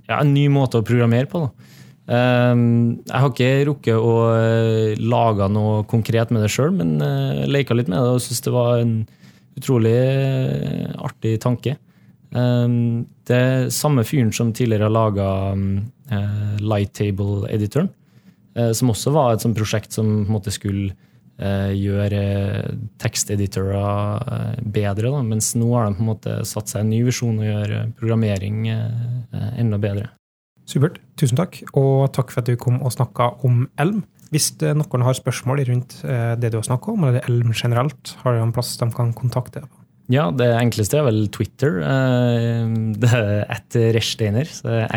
[0.07, 1.43] ja, en ny måte å programmere på.
[1.45, 1.69] Da.
[2.11, 2.55] Eh,
[3.05, 6.97] jeg har ikke rukket å eh, lage noe konkret med det sjøl, men
[7.51, 8.95] leka litt med det og syns det var en
[9.59, 11.77] utrolig eh, artig tanke.
[12.31, 12.67] Eh,
[13.29, 15.29] det er samme fyren som tidligere har laga
[16.59, 17.87] Lighttable-editoren,
[18.57, 21.07] eh, som også var et sånt prosjekt som skulle eh,
[21.41, 22.21] gjøre
[23.01, 25.11] teksteditorer eh, bedre.
[25.11, 25.21] Da.
[25.25, 28.63] Mens nå har de på en måte satt seg en ny visjon og gjøre programmering
[28.71, 30.11] eh, enda bedre.
[30.69, 31.01] Supert.
[31.19, 31.61] Tusen takk.
[31.75, 34.03] Og takk for at du kom og snakka om Elm.
[34.31, 38.37] Hvis noen har spørsmål rundt eh, det du har snakka om, eller Elm generelt, har
[38.37, 39.77] du en plass de kan kontakte deg på?
[40.11, 41.81] Ja, det enkleste er vel Twitter.
[41.83, 42.71] eh,
[43.01, 44.47] Det er at rechsteiner.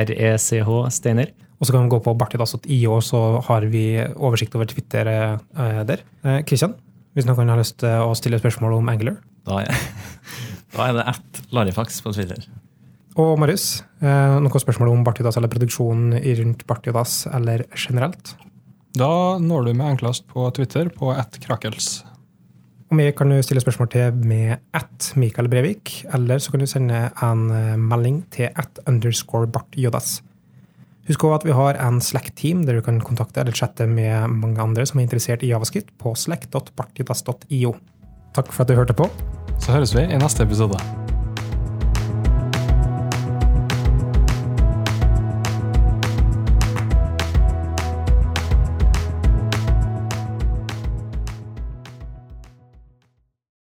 [0.05, 1.35] R-E-C-H Steiner.
[1.61, 3.87] Og så kan vi gå på bartidas.io, så har vi
[4.17, 6.03] oversikt over Twitter eh, der.
[6.23, 6.75] Christian, Kristian,
[7.15, 9.21] hvis noen har lyst til å stille spørsmål om Angular.
[9.47, 9.89] Da er,
[10.75, 12.43] da er det ett Larifax på Twitter.
[13.21, 18.35] Og Marius, eh, noen spørsmål om Bartidas eller produksjonen rundt Bartidas eller generelt?
[18.95, 22.03] Da når du meg enklest på Twitter på attkrakels.
[22.91, 26.67] Og meg kan du stille spørsmål til med at Mikael Brevik, eller så kan du
[26.71, 30.21] sende en eh, melding til at underscore bartjodas.
[31.05, 34.63] Husk også at vi har en Slack-team der du kan kontakte eller chatte med mange
[34.63, 37.75] andre som er interessert i javascript på slack.partitas.io.
[38.35, 39.11] Takk for at du hørte på.
[39.61, 40.81] Så høres vi i neste episode.